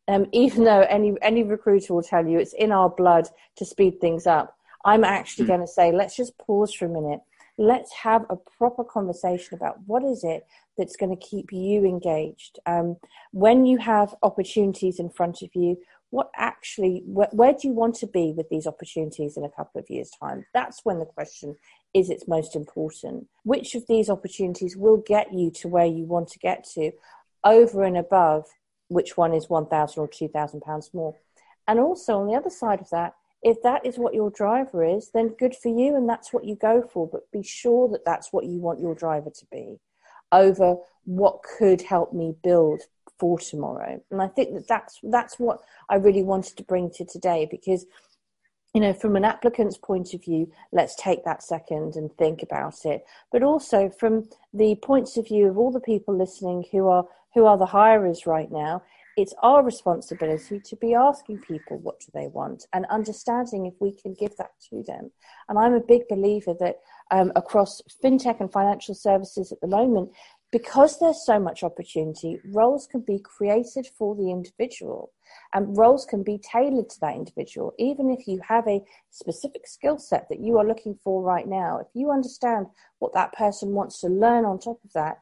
um, 0.08 0.28
even 0.34 0.64
though 0.64 0.82
any 0.82 1.14
any 1.22 1.44
recruiter 1.44 1.94
will 1.94 2.04
tell 2.04 2.28
you 2.28 2.38
it's 2.38 2.54
in 2.54 2.72
our 2.72 2.90
blood 2.90 3.28
to 3.56 3.66
speed 3.66 4.00
things 4.00 4.28
up 4.28 4.56
i'm 4.86 5.04
actually 5.04 5.46
mm. 5.46 5.50
going 5.50 5.62
to 5.62 5.68
say 5.68 5.92
let's 5.92 6.16
just 6.16 6.38
pause 6.38 6.74
for 6.74 6.86
a 6.86 6.90
minute 6.90 7.22
let's 7.58 7.94
have 7.94 8.26
a 8.30 8.36
proper 8.36 8.84
conversation 8.84 9.54
about 9.54 9.78
what 9.86 10.04
is 10.04 10.24
it 10.24 10.46
that's 10.78 10.96
going 10.96 11.16
to 11.16 11.26
keep 11.26 11.52
you 11.52 11.86
engaged. 11.86 12.60
Um, 12.66 12.98
when 13.32 13.66
you 13.66 13.78
have 13.78 14.16
opportunities 14.24 15.00
in 15.00 15.10
front 15.10 15.42
of 15.42 15.50
you, 15.54 15.78
what 16.10 16.30
actually, 16.36 17.04
wh- 17.08 17.34
where 17.34 17.54
do 17.54 17.68
you 17.68 17.74
want 17.74 17.96
to 17.96 18.08
be 18.08 18.34
with 18.36 18.50
these 18.50 18.68
opportunities 18.68 19.38
in 19.38 19.44
a 19.44 19.50
couple 19.50 19.80
of 19.80 19.90
years' 19.90 20.12
time? 20.20 20.46
That's 20.54 20.82
when 20.84 21.00
the 21.00 21.06
question 21.06 21.56
is 21.94 22.10
it's 22.10 22.28
most 22.28 22.56
important. 22.56 23.28
Which 23.44 23.76
of 23.76 23.86
these 23.88 24.10
opportunities 24.10 24.76
will 24.76 24.98
get 24.98 25.34
you 25.34 25.52
to 25.52 25.68
where 25.68 25.86
you 25.86 26.06
want 26.06 26.30
to 26.30 26.40
get 26.40 26.68
to 26.76 26.92
over 27.44 27.84
and 27.84 27.98
above 27.98 28.46
which 28.88 29.18
one 29.18 29.34
is 29.34 29.50
1,000 29.50 30.02
or 30.02 30.08
2,000 30.08 30.62
pounds 30.62 30.92
more? 30.94 31.16
And 31.68 31.80
also 31.80 32.20
on 32.20 32.28
the 32.28 32.36
other 32.36 32.50
side 32.50 32.82
of 32.82 32.90
that, 32.90 33.14
if 33.44 33.62
that 33.64 33.86
is 33.86 33.98
what 33.98 34.14
your 34.14 34.32
driver 34.32 34.84
is, 34.84 35.12
then 35.14 35.36
good 35.40 35.56
for 35.56 35.70
you 35.70 35.96
and 35.96 36.08
that's 36.08 36.32
what 36.32 36.46
you 36.46 36.56
go 36.56 36.82
for. 36.82 37.08
But 37.08 37.30
be 37.32 37.44
sure 37.44 37.90
that 37.90 38.06
that's 38.06 38.32
what 38.32 38.46
you 38.46 38.60
want 38.60 38.80
your 38.80 38.96
driver 38.96 39.30
to 39.30 39.46
be 39.52 39.80
over 40.32 40.78
what 41.06 41.44
could 41.44 41.82
help 41.82 42.14
me 42.14 42.34
build 42.44 42.82
for 43.20 43.38
tomorrow. 43.38 44.02
And 44.10 44.22
I 44.22 44.28
think 44.28 44.54
that 44.54 44.68
that's, 44.68 45.00
that's 45.04 45.38
what 45.38 45.60
I 45.90 45.96
really 45.96 46.24
wanted 46.24 46.58
to 46.58 46.64
bring 46.64 46.90
to 46.92 47.06
today 47.06 47.48
because 47.50 47.86
you 48.74 48.82
know, 48.82 48.94
from 48.94 49.16
an 49.16 49.24
applicant's 49.24 49.78
point 49.78 50.16
of 50.16 50.24
view, 50.24 50.52
let's 50.72 50.96
take 50.96 51.24
that 51.26 51.44
second 51.44 51.96
and 51.96 52.12
think 52.18 52.42
about 52.42 52.86
it. 52.86 53.06
But 53.32 53.44
also 53.44 53.90
from 53.90 54.28
the 54.52 54.76
points 54.82 55.16
of 55.16 55.28
view 55.28 55.48
of 55.48 55.58
all 55.60 55.72
the 55.72 55.80
people 55.80 56.18
listening 56.18 56.66
who 56.72 56.88
are 56.88 57.06
who 57.36 57.46
are 57.46 57.58
the 57.58 57.68
hirers 57.68 58.26
right 58.26 58.52
now, 58.52 58.84
it's 59.16 59.34
our 59.44 59.64
responsibility 59.64 60.60
to 60.60 60.76
be 60.78 60.94
asking 60.94 61.40
people 61.40 61.78
what 61.80 62.00
do 62.00 62.08
they 62.14 62.28
want 62.28 62.66
and 62.74 62.86
understanding 62.88 63.66
if 63.66 63.74
we 63.80 63.94
can 63.94 64.14
give 64.14 64.36
that 64.38 64.52
to 64.70 64.84
them. 64.84 65.12
And 65.50 65.60
I'm 65.60 65.74
a 65.74 65.80
big 65.80 66.08
believer 66.08 66.56
that 66.60 66.78
um, 67.12 67.32
across 67.36 67.82
fintech 68.04 68.40
and 68.40 68.52
financial 68.52 68.96
services 68.96 69.52
at 69.52 69.62
the 69.62 69.68
moment, 69.68 70.12
because 70.52 71.00
there's 71.00 71.26
so 71.26 71.40
much 71.40 71.64
opportunity, 71.64 72.40
roles 72.46 72.88
can 72.88 73.02
be 73.02 73.20
created 73.20 73.88
for 73.98 74.16
the 74.16 74.32
individual 74.32 75.12
and 75.54 75.78
roles 75.78 76.06
can 76.06 76.24
be 76.24 76.40
tailored 76.40 76.90
to 76.90 77.00
that 77.02 77.16
individual. 77.16 77.74
Even 77.80 78.12
if 78.12 78.28
you 78.28 78.40
have 78.48 78.68
a 78.68 78.84
specific 79.10 79.68
skill 79.68 79.98
set 79.98 80.28
that 80.30 80.40
you 80.40 80.58
are 80.58 80.66
looking 80.66 80.98
for 81.04 81.24
right 81.24 81.48
now, 81.48 81.80
if 81.80 81.88
you 81.94 82.12
understand 82.12 82.68
what 83.00 83.14
that 83.14 83.34
person 83.34 83.70
wants 83.70 84.00
to 84.02 84.08
learn 84.08 84.46
on 84.46 84.60
top 84.60 84.80
of 84.84 84.94
that, 84.94 85.20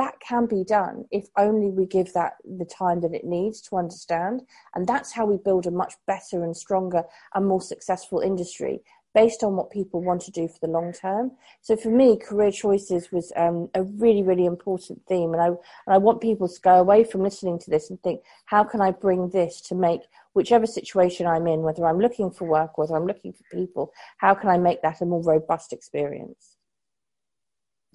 that 0.00 0.18
can 0.26 0.46
be 0.46 0.64
done 0.64 1.04
if 1.10 1.28
only 1.36 1.68
we 1.68 1.84
give 1.84 2.10
that 2.14 2.32
the 2.58 2.64
time 2.64 3.02
that 3.02 3.12
it 3.12 3.24
needs 3.24 3.60
to 3.60 3.76
understand. 3.76 4.40
And 4.74 4.86
that's 4.86 5.12
how 5.12 5.26
we 5.26 5.36
build 5.36 5.66
a 5.66 5.70
much 5.70 5.94
better 6.06 6.42
and 6.42 6.56
stronger 6.56 7.02
and 7.34 7.46
more 7.46 7.60
successful 7.60 8.20
industry 8.20 8.80
based 9.14 9.42
on 9.42 9.56
what 9.56 9.70
people 9.70 10.00
want 10.00 10.22
to 10.22 10.30
do 10.30 10.48
for 10.48 10.58
the 10.62 10.72
long 10.72 10.92
term. 10.92 11.32
So 11.60 11.76
for 11.76 11.90
me, 11.90 12.16
career 12.16 12.50
choices 12.50 13.12
was 13.12 13.30
um, 13.36 13.68
a 13.74 13.82
really, 13.82 14.22
really 14.22 14.46
important 14.46 15.02
theme. 15.06 15.34
And 15.34 15.42
I, 15.42 15.48
and 15.48 15.58
I 15.88 15.98
want 15.98 16.22
people 16.22 16.48
to 16.48 16.60
go 16.62 16.76
away 16.76 17.04
from 17.04 17.22
listening 17.22 17.58
to 17.58 17.70
this 17.70 17.90
and 17.90 18.00
think, 18.02 18.22
how 18.46 18.64
can 18.64 18.80
I 18.80 18.92
bring 18.92 19.28
this 19.28 19.60
to 19.62 19.74
make 19.74 20.00
whichever 20.32 20.66
situation 20.66 21.26
I'm 21.26 21.46
in, 21.46 21.60
whether 21.60 21.84
I'm 21.86 21.98
looking 21.98 22.30
for 22.30 22.46
work, 22.48 22.78
whether 22.78 22.96
I'm 22.96 23.06
looking 23.06 23.34
for 23.34 23.44
people, 23.52 23.92
how 24.16 24.32
can 24.32 24.48
I 24.48 24.56
make 24.56 24.80
that 24.80 25.02
a 25.02 25.04
more 25.04 25.22
robust 25.22 25.74
experience? 25.74 26.56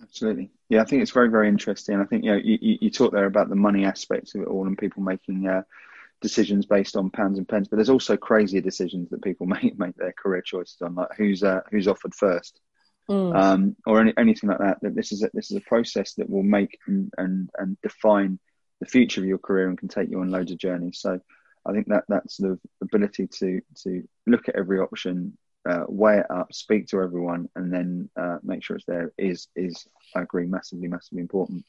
Absolutely. 0.01 0.51
Yeah, 0.69 0.81
I 0.81 0.85
think 0.85 1.01
it's 1.01 1.11
very, 1.11 1.29
very 1.29 1.47
interesting. 1.47 1.99
I 1.99 2.05
think, 2.05 2.23
you 2.23 2.31
know, 2.31 2.37
you, 2.37 2.57
you, 2.61 2.77
you 2.81 2.89
talk 2.89 3.11
there 3.11 3.25
about 3.25 3.49
the 3.49 3.55
money 3.55 3.85
aspects 3.85 4.35
of 4.35 4.41
it 4.41 4.47
all 4.47 4.67
and 4.67 4.77
people 4.77 5.01
making 5.03 5.47
uh, 5.47 5.63
decisions 6.21 6.65
based 6.65 6.95
on 6.95 7.09
pounds 7.09 7.37
and 7.37 7.47
pence, 7.47 7.67
but 7.67 7.77
there's 7.77 7.89
also 7.89 8.17
crazier 8.17 8.61
decisions 8.61 9.09
that 9.09 9.23
people 9.23 9.45
make 9.55 9.77
make 9.77 9.95
their 9.95 10.13
career 10.13 10.41
choices 10.41 10.81
on, 10.81 10.95
like 10.95 11.09
who's 11.17 11.43
uh, 11.43 11.61
who's 11.71 11.87
offered 11.87 12.15
first, 12.15 12.59
mm. 13.09 13.35
um, 13.35 13.75
or 13.85 14.01
any, 14.01 14.13
anything 14.17 14.49
like 14.49 14.59
that. 14.59 14.79
That 14.81 14.95
this 14.95 15.11
is 15.11 15.23
a, 15.23 15.29
this 15.33 15.51
is 15.51 15.57
a 15.57 15.61
process 15.61 16.13
that 16.15 16.29
will 16.29 16.43
make 16.43 16.79
and, 16.87 17.13
and 17.17 17.49
and 17.57 17.77
define 17.81 18.39
the 18.79 18.85
future 18.85 19.21
of 19.21 19.27
your 19.27 19.37
career 19.37 19.69
and 19.69 19.77
can 19.77 19.87
take 19.87 20.09
you 20.09 20.19
on 20.19 20.29
loads 20.29 20.51
of 20.51 20.57
journeys. 20.57 20.99
So 20.99 21.19
I 21.65 21.71
think 21.71 21.87
that 21.87 22.03
that 22.09 22.29
sort 22.29 22.51
of 22.51 22.59
ability 22.81 23.27
to 23.39 23.61
to 23.83 24.07
look 24.27 24.49
at 24.49 24.55
every 24.55 24.79
option, 24.79 25.37
uh, 25.65 25.85
weigh 25.87 26.19
it 26.19 26.29
up, 26.29 26.53
speak 26.53 26.87
to 26.87 27.01
everyone, 27.01 27.49
and 27.55 27.71
then 27.73 28.09
uh, 28.15 28.37
make 28.43 28.63
sure 28.63 28.75
it's 28.75 28.85
there 28.85 29.11
is 29.17 29.47
is 29.55 29.87
I 30.15 30.21
agree 30.21 30.45
massively 30.45 30.87
massively 30.87 31.21
important. 31.21 31.65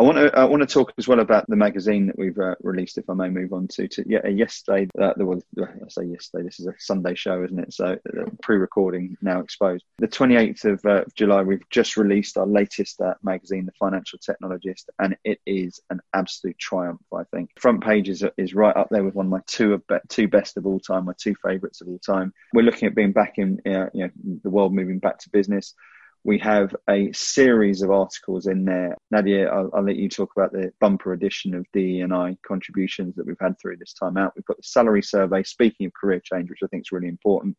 I 0.00 0.02
want 0.02 0.16
to 0.16 0.34
I 0.34 0.44
want 0.44 0.62
to 0.62 0.66
talk 0.66 0.94
as 0.96 1.06
well 1.06 1.20
about 1.20 1.44
the 1.46 1.56
magazine 1.56 2.06
that 2.06 2.18
we've 2.18 2.38
uh, 2.38 2.54
released. 2.62 2.96
If 2.96 3.10
I 3.10 3.12
may 3.12 3.28
move 3.28 3.52
on 3.52 3.68
to 3.68 3.86
to 3.86 4.04
yeah 4.06 4.26
yesterday 4.26 4.88
uh, 4.98 5.12
there 5.14 5.26
was 5.26 5.44
I 5.62 5.66
say 5.88 6.04
yesterday 6.06 6.44
this 6.44 6.58
is 6.58 6.66
a 6.68 6.74
Sunday 6.78 7.14
show 7.14 7.44
isn't 7.44 7.58
it? 7.58 7.74
So 7.74 7.84
uh, 7.84 8.30
pre-recording 8.40 9.18
now 9.20 9.40
exposed. 9.40 9.84
The 9.98 10.08
28th 10.08 10.64
of 10.64 10.86
uh, 10.86 11.04
July 11.16 11.42
we've 11.42 11.68
just 11.68 11.98
released 11.98 12.38
our 12.38 12.46
latest 12.46 12.98
uh, 13.02 13.12
magazine 13.22 13.66
the 13.66 13.72
Financial 13.72 14.18
Technologist 14.18 14.84
and 14.98 15.18
it 15.22 15.38
is 15.44 15.82
an 15.90 16.00
absolute 16.14 16.58
triumph 16.58 17.02
I 17.14 17.24
think. 17.24 17.50
Front 17.58 17.84
page 17.84 18.08
is, 18.08 18.24
is 18.38 18.54
right 18.54 18.74
up 18.74 18.88
there 18.90 19.04
with 19.04 19.14
one 19.14 19.26
of 19.26 19.30
my 19.30 19.40
two 19.46 19.74
of 19.74 19.82
two 20.08 20.28
best 20.28 20.56
of 20.56 20.64
all 20.64 20.80
time 20.80 21.04
my 21.04 21.12
two 21.18 21.34
favourites 21.44 21.82
of 21.82 21.88
all 21.88 21.98
time. 21.98 22.32
We're 22.54 22.62
looking 22.62 22.88
at 22.88 22.94
being 22.94 23.12
back 23.12 23.34
in 23.36 23.60
you 23.66 23.90
know 23.94 24.10
the 24.42 24.50
world 24.50 24.72
moving 24.72 24.98
back 24.98 25.18
to 25.18 25.28
business 25.28 25.74
we 26.24 26.38
have 26.38 26.74
a 26.88 27.10
series 27.12 27.82
of 27.82 27.90
articles 27.90 28.46
in 28.46 28.64
there. 28.64 28.94
Nadia, 29.10 29.48
I'll, 29.48 29.70
I'll, 29.74 29.84
let 29.84 29.96
you 29.96 30.08
talk 30.08 30.30
about 30.36 30.52
the 30.52 30.70
bumper 30.80 31.12
edition 31.12 31.54
of 31.54 31.64
DE&I 31.72 32.36
contributions 32.46 33.14
that 33.16 33.26
we've 33.26 33.36
had 33.40 33.58
through 33.58 33.78
this 33.78 33.94
time 33.94 34.16
out. 34.18 34.32
We've 34.36 34.44
got 34.44 34.58
the 34.58 34.62
salary 34.62 35.02
survey, 35.02 35.42
speaking 35.42 35.86
of 35.86 35.94
career 35.94 36.20
change, 36.22 36.50
which 36.50 36.60
I 36.62 36.66
think 36.66 36.82
is 36.82 36.92
really 36.92 37.08
important. 37.08 37.56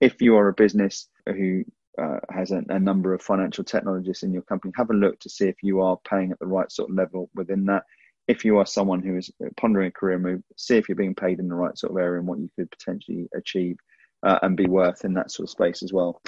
If 0.00 0.22
you 0.22 0.36
are 0.36 0.48
a 0.48 0.54
business 0.54 1.08
who 1.26 1.64
uh, 2.00 2.18
has 2.30 2.52
a, 2.52 2.62
a, 2.68 2.78
number 2.78 3.14
of 3.14 3.22
financial 3.22 3.64
technologists 3.64 4.22
in 4.22 4.32
your 4.32 4.42
company, 4.42 4.72
have 4.76 4.90
a 4.90 4.94
look 4.94 5.18
to 5.20 5.30
see 5.30 5.46
if 5.46 5.56
you 5.62 5.80
are 5.80 5.98
paying 6.08 6.30
at 6.30 6.38
the 6.38 6.46
right 6.46 6.70
sort 6.70 6.90
of 6.90 6.96
level 6.96 7.30
within 7.34 7.64
that. 7.66 7.82
If 8.26 8.44
you 8.44 8.58
are 8.58 8.66
someone 8.66 9.02
who 9.02 9.16
is 9.16 9.30
pondering 9.56 9.88
a 9.88 9.92
career 9.92 10.18
move, 10.18 10.42
see 10.56 10.76
if 10.76 10.88
you're 10.88 10.96
being 10.96 11.14
paid 11.14 11.40
in 11.40 11.48
the 11.48 11.54
right 11.54 11.76
sort 11.76 11.92
of 11.92 11.98
area 11.98 12.18
and 12.18 12.28
what 12.28 12.38
you 12.38 12.48
could 12.56 12.70
potentially 12.70 13.28
achieve 13.36 13.76
uh, 14.24 14.38
and 14.42 14.56
be 14.56 14.66
worth 14.66 15.04
in 15.04 15.14
that 15.14 15.30
sort 15.30 15.46
of 15.46 15.50
space 15.50 15.82
as 15.82 15.92
well. 15.92 16.22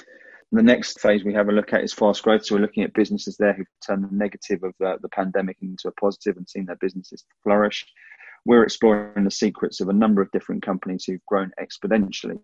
The 0.53 0.63
next 0.63 1.01
phase 1.01 1.25
we 1.25 1.35
have 1.35 1.49
a 1.49 1.53
look 1.53 1.73
at 1.73 1.83
is 1.83 1.93
fast 1.93 2.23
growth. 2.23 2.47
So 2.47 2.55
we're 2.55 2.61
looking 2.61 2.85
at 2.85 2.95
businesses 2.95 3.37
there 3.37 3.53
who've 3.53 3.67
turned 3.85 4.05
the 4.05 4.15
negative 4.15 4.63
of 4.63 4.75
the, 4.79 4.97
the 5.03 5.09
pandemic 5.09 5.57
into 5.61 5.89
a 5.89 5.93
positive 5.93 6.37
and 6.37 6.49
seen 6.49 6.67
their 6.67 6.77
businesses 6.77 7.25
flourish. 7.43 7.85
We're 8.45 8.63
exploring 8.63 9.25
the 9.25 9.31
secrets 9.31 9.81
of 9.81 9.89
a 9.89 9.93
number 9.93 10.23
of 10.23 10.31
different 10.31 10.63
companies 10.63 11.05
who've 11.05 11.25
grown 11.27 11.51
exponentially 11.61 12.39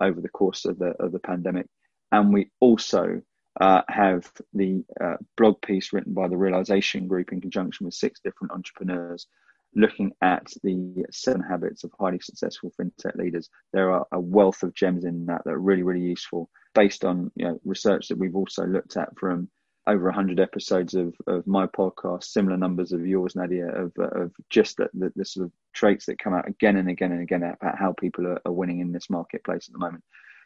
over 0.00 0.20
the 0.20 0.30
course 0.30 0.64
of 0.64 0.78
the 0.78 0.94
of 0.98 1.12
the 1.12 1.18
pandemic, 1.18 1.66
and 2.10 2.32
we 2.32 2.50
also 2.60 3.20
uh, 3.60 3.82
have 3.88 4.32
the 4.54 4.82
uh, 4.98 5.16
blog 5.36 5.60
piece 5.60 5.92
written 5.92 6.14
by 6.14 6.28
the 6.28 6.36
Realization 6.38 7.06
Group 7.06 7.32
in 7.32 7.42
conjunction 7.42 7.84
with 7.84 7.92
six 7.92 8.20
different 8.24 8.52
entrepreneurs 8.52 9.26
looking 9.74 10.12
at 10.20 10.46
the 10.62 11.04
seven 11.10 11.42
habits 11.42 11.84
of 11.84 11.92
highly 11.98 12.20
successful 12.20 12.72
fintech 12.78 13.14
leaders. 13.16 13.48
There 13.72 13.90
are 13.90 14.06
a 14.12 14.20
wealth 14.20 14.62
of 14.62 14.74
gems 14.74 15.04
in 15.04 15.26
that 15.26 15.42
that 15.44 15.52
are 15.52 15.58
really, 15.58 15.82
really 15.82 16.00
useful 16.00 16.50
based 16.74 17.04
on 17.04 17.30
you 17.36 17.46
know, 17.46 17.60
research 17.64 18.08
that 18.08 18.18
we've 18.18 18.36
also 18.36 18.66
looked 18.66 18.96
at 18.96 19.18
from 19.18 19.48
over 19.86 20.04
100 20.04 20.38
episodes 20.38 20.94
of, 20.94 21.14
of 21.26 21.46
my 21.46 21.66
podcast, 21.66 22.24
similar 22.24 22.56
numbers 22.56 22.92
of 22.92 23.06
yours, 23.06 23.34
Nadia, 23.34 23.66
of, 23.66 23.92
of 23.98 24.30
just 24.48 24.76
the, 24.76 24.88
the, 24.94 25.12
the, 25.16 25.24
sort 25.24 25.46
of 25.46 25.52
traits 25.72 26.06
that 26.06 26.20
come 26.20 26.34
out 26.34 26.48
again 26.48 26.76
and 26.76 26.88
again 26.88 27.10
and 27.10 27.20
again 27.20 27.42
about 27.42 27.78
how 27.78 27.92
people 27.98 28.26
are, 28.26 28.40
are, 28.46 28.52
winning 28.52 28.78
in 28.78 28.92
this 28.92 29.10
marketplace 29.10 29.68
at 29.68 29.72
the 29.72 29.78
moment. 29.78 30.04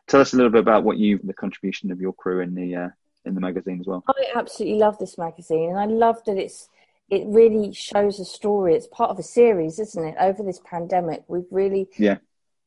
Tell 0.08 0.20
us 0.20 0.32
a 0.32 0.36
little 0.36 0.50
bit 0.50 0.60
about 0.60 0.84
what 0.84 0.96
you, 0.96 1.20
the 1.22 1.34
contribution 1.34 1.90
of 1.92 2.00
your 2.00 2.14
crew 2.14 2.40
in 2.40 2.54
the 2.54 2.76
uh, 2.76 2.88
in 3.26 3.34
the 3.34 3.40
magazine 3.40 3.80
as 3.80 3.86
well. 3.86 4.04
I 4.08 4.32
absolutely 4.36 4.78
love 4.78 4.98
this 4.98 5.18
magazine, 5.18 5.70
and 5.70 5.78
I 5.78 5.86
love 5.86 6.24
that 6.26 6.38
it's 6.38 6.68
it 7.08 7.22
really 7.26 7.72
shows 7.72 8.18
a 8.18 8.24
story. 8.24 8.74
It's 8.74 8.88
part 8.88 9.10
of 9.10 9.18
a 9.18 9.22
series, 9.22 9.78
isn't 9.78 10.04
it? 10.04 10.16
Over 10.18 10.42
this 10.42 10.60
pandemic, 10.64 11.24
we've 11.28 11.46
really 11.50 11.88
yeah 11.98 12.18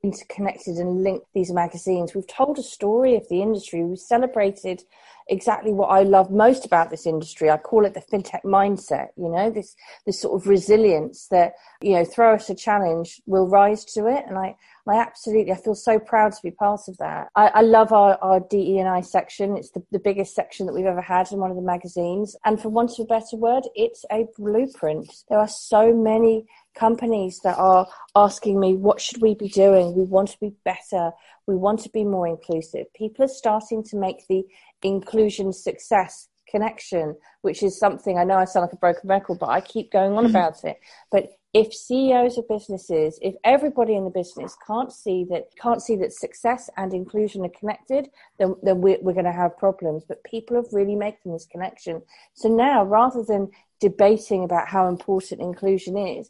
interconnected 0.03 0.77
and 0.77 1.03
linked 1.03 1.25
these 1.33 1.51
magazines. 1.51 2.15
We've 2.15 2.27
told 2.27 2.57
a 2.57 2.63
story 2.63 3.15
of 3.15 3.27
the 3.29 3.41
industry. 3.41 3.83
We've 3.83 3.99
celebrated 3.99 4.83
exactly 5.27 5.71
what 5.71 5.87
I 5.87 6.03
love 6.03 6.31
most 6.31 6.65
about 6.65 6.89
this 6.89 7.05
industry. 7.05 7.49
I 7.49 7.57
call 7.57 7.85
it 7.85 7.93
the 7.93 8.01
fintech 8.01 8.43
mindset, 8.43 9.09
you 9.17 9.29
know, 9.29 9.49
this 9.49 9.75
this 10.05 10.19
sort 10.21 10.41
of 10.41 10.47
resilience 10.47 11.27
that, 11.27 11.53
you 11.81 11.93
know, 11.93 12.05
throw 12.05 12.33
us 12.35 12.49
a 12.49 12.55
challenge, 12.55 13.21
we'll 13.25 13.47
rise 13.47 13.85
to 13.93 14.07
it. 14.07 14.23
And 14.27 14.37
I, 14.37 14.55
I 14.89 15.01
absolutely 15.01 15.51
I 15.51 15.55
feel 15.55 15.75
so 15.75 15.99
proud 15.99 16.33
to 16.33 16.41
be 16.43 16.51
part 16.51 16.81
of 16.87 16.97
that. 16.97 17.29
I, 17.35 17.47
I 17.47 17.61
love 17.61 17.91
our, 17.91 18.17
our 18.21 18.39
DE 18.39 18.79
and 18.79 18.89
I 18.89 19.01
section. 19.01 19.55
It's 19.57 19.71
the, 19.71 19.83
the 19.91 19.99
biggest 19.99 20.35
section 20.35 20.65
that 20.65 20.73
we've 20.73 20.85
ever 20.85 21.01
had 21.01 21.31
in 21.31 21.39
one 21.39 21.51
of 21.51 21.55
the 21.55 21.63
magazines. 21.63 22.35
And 22.45 22.59
for 22.61 22.69
want 22.69 22.91
of 22.91 22.99
a 22.99 23.05
better 23.05 23.35
word, 23.35 23.63
it's 23.75 24.03
a 24.11 24.25
blueprint. 24.37 25.11
There 25.29 25.39
are 25.39 25.47
so 25.47 25.93
many 25.93 26.45
companies 26.75 27.39
that 27.43 27.57
are 27.57 27.87
asking 28.15 28.59
me, 28.59 28.75
what 28.75 29.01
should 29.01 29.21
we 29.21 29.35
be 29.35 29.49
doing? 29.49 29.95
We 29.95 30.03
want 30.03 30.29
to 30.29 30.39
be 30.39 30.53
better. 30.65 31.11
We 31.47 31.55
want 31.55 31.81
to 31.81 31.89
be 31.89 32.03
more 32.03 32.27
inclusive. 32.27 32.85
People 32.95 33.25
are 33.25 33.29
starting 33.29 33.83
to 33.85 33.97
make 33.97 34.27
the 34.27 34.43
inclusion 34.81 35.53
success 35.53 36.27
connection, 36.49 37.15
which 37.41 37.63
is 37.63 37.79
something 37.79 38.17
I 38.17 38.23
know 38.23 38.35
I 38.35 38.45
sound 38.45 38.63
like 38.63 38.73
a 38.73 38.77
broken 38.77 39.07
record, 39.09 39.39
but 39.39 39.49
I 39.49 39.61
keep 39.61 39.91
going 39.91 40.13
on 40.13 40.25
mm-hmm. 40.25 40.35
about 40.35 40.63
it. 40.63 40.77
But 41.11 41.29
if 41.53 41.73
CEOs 41.73 42.37
of 42.37 42.47
businesses, 42.47 43.17
if 43.21 43.35
everybody 43.43 43.95
in 43.95 44.03
the 44.03 44.11
business 44.11 44.55
can't 44.65 44.91
see 44.91 45.25
that 45.31 45.47
can't 45.59 45.81
see 45.81 45.95
that 45.95 46.13
success 46.13 46.69
and 46.77 46.93
inclusion 46.93 47.43
are 47.43 47.59
connected, 47.59 48.09
then, 48.37 48.55
then 48.61 48.81
we're, 48.81 48.99
we're 49.01 49.13
going 49.13 49.25
to 49.25 49.31
have 49.31 49.57
problems. 49.57 50.03
But 50.07 50.23
people 50.23 50.57
are 50.57 50.65
really 50.71 50.95
making 50.95 51.33
this 51.33 51.45
connection. 51.45 52.03
So 52.35 52.49
now, 52.49 52.83
rather 52.83 53.23
than 53.23 53.49
debating 53.79 54.43
about 54.43 54.67
how 54.67 54.87
important 54.87 55.41
inclusion 55.41 55.97
is, 55.97 56.29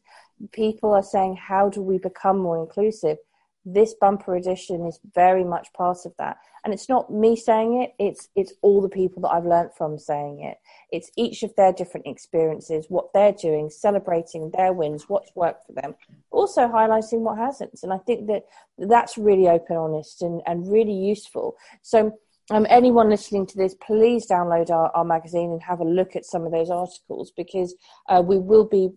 people 0.54 0.94
are 0.94 1.04
saying, 1.04 1.36
how 1.36 1.70
do 1.70 1.82
we 1.82 1.98
become 1.98 2.38
more 2.38 2.58
inclusive? 2.58 3.18
This 3.66 3.94
bumper 4.00 4.36
edition 4.36 4.86
is 4.86 5.00
very 5.14 5.44
much 5.44 5.72
part 5.74 6.00
of 6.06 6.14
that. 6.18 6.38
And 6.64 6.74
it's 6.74 6.90
not 6.90 7.12
me 7.12 7.36
saying 7.36 7.82
it 7.82 7.94
it's 8.00 8.30
it's 8.36 8.54
all 8.62 8.82
the 8.82 8.90
people 8.90 9.22
that 9.22 9.30
i've 9.30 9.46
learned 9.46 9.72
from 9.78 9.98
saying 9.98 10.42
it. 10.42 10.58
It's 10.92 11.12
each 11.16 11.44
of 11.44 11.56
their 11.56 11.72
different 11.72 12.08
experiences 12.08 12.86
what 12.90 13.14
they're 13.14 13.32
doing 13.34 13.70
celebrating 13.70 14.52
their 14.52 14.74
wins 14.74 15.08
what's 15.08 15.32
worked 15.36 15.68
for 15.68 15.74
them 15.74 15.96
also 16.32 16.68
highlighting 16.68 17.20
what 17.20 17.38
hasn't. 17.38 17.80
And 17.84 17.94
i 17.94 17.98
think 17.98 18.28
that 18.28 18.46
that's 18.78 19.18
really 19.18 19.48
open 19.48 19.78
honest 19.78 20.22
and, 20.22 20.42
and 20.46 20.72
really 20.72 20.94
useful. 20.94 21.56
So 21.82 22.18
um, 22.52 22.66
anyone 22.70 23.10
listening 23.10 23.46
to 23.48 23.58
this, 23.58 23.76
please 23.76 24.28
download 24.28 24.72
our, 24.72 24.90
our 24.96 25.06
magazine 25.06 25.52
and 25.52 25.62
have 25.62 25.82
a 25.82 25.86
look 25.86 26.16
at 26.16 26.26
some 26.26 26.46
of 26.46 26.52
those 26.52 26.72
articles 26.72 27.32
because 27.36 27.76
uh, 28.08 28.24
we 28.26 28.40
will 28.40 28.66
be 28.66 28.90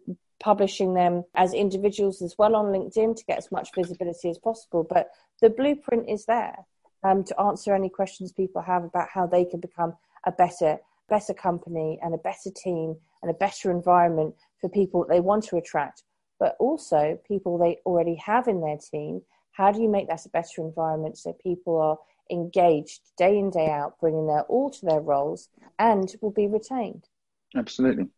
publishing 0.42 0.92
them 0.92 1.24
as 1.34 1.54
individuals 1.54 2.20
as 2.20 2.34
well 2.36 2.56
on 2.56 2.66
LinkedIn 2.66 3.16
to 3.16 3.24
get 3.24 3.38
as 3.38 3.50
much 3.52 3.70
visibility 3.74 4.28
as 4.28 4.38
possible. 4.38 4.84
But 4.84 5.10
the 5.40 5.48
blueprint 5.48 6.10
is 6.10 6.26
there 6.26 6.56
um, 7.04 7.24
to 7.24 7.40
answer 7.40 7.74
any 7.74 7.88
questions 7.88 8.32
people 8.32 8.60
have 8.60 8.84
about 8.84 9.08
how 9.08 9.26
they 9.26 9.44
can 9.44 9.60
become 9.60 9.94
a 10.26 10.32
better, 10.32 10.78
better 11.08 11.32
company 11.32 11.98
and 12.02 12.12
a 12.12 12.18
better 12.18 12.50
team 12.54 12.96
and 13.22 13.30
a 13.30 13.34
better 13.34 13.70
environment 13.70 14.34
for 14.60 14.68
people 14.68 15.06
they 15.08 15.20
want 15.20 15.44
to 15.44 15.56
attract, 15.56 16.02
but 16.38 16.56
also 16.58 17.18
people 17.26 17.56
they 17.56 17.78
already 17.86 18.16
have 18.16 18.48
in 18.48 18.60
their 18.60 18.78
team. 18.78 19.22
How 19.52 19.70
do 19.70 19.80
you 19.80 19.88
make 19.88 20.08
that 20.08 20.26
a 20.26 20.30
better 20.30 20.58
environment 20.58 21.18
so 21.18 21.32
people 21.34 21.80
are 21.80 21.98
engaged 22.30 23.00
day 23.16 23.38
in, 23.38 23.50
day 23.50 23.70
out, 23.70 24.00
bringing 24.00 24.26
their 24.26 24.42
all 24.42 24.70
to 24.70 24.86
their 24.86 25.00
roles 25.00 25.48
and 25.78 26.14
will 26.20 26.30
be 26.32 26.48
retained? 26.48 27.08
Absolutely. 27.54 28.08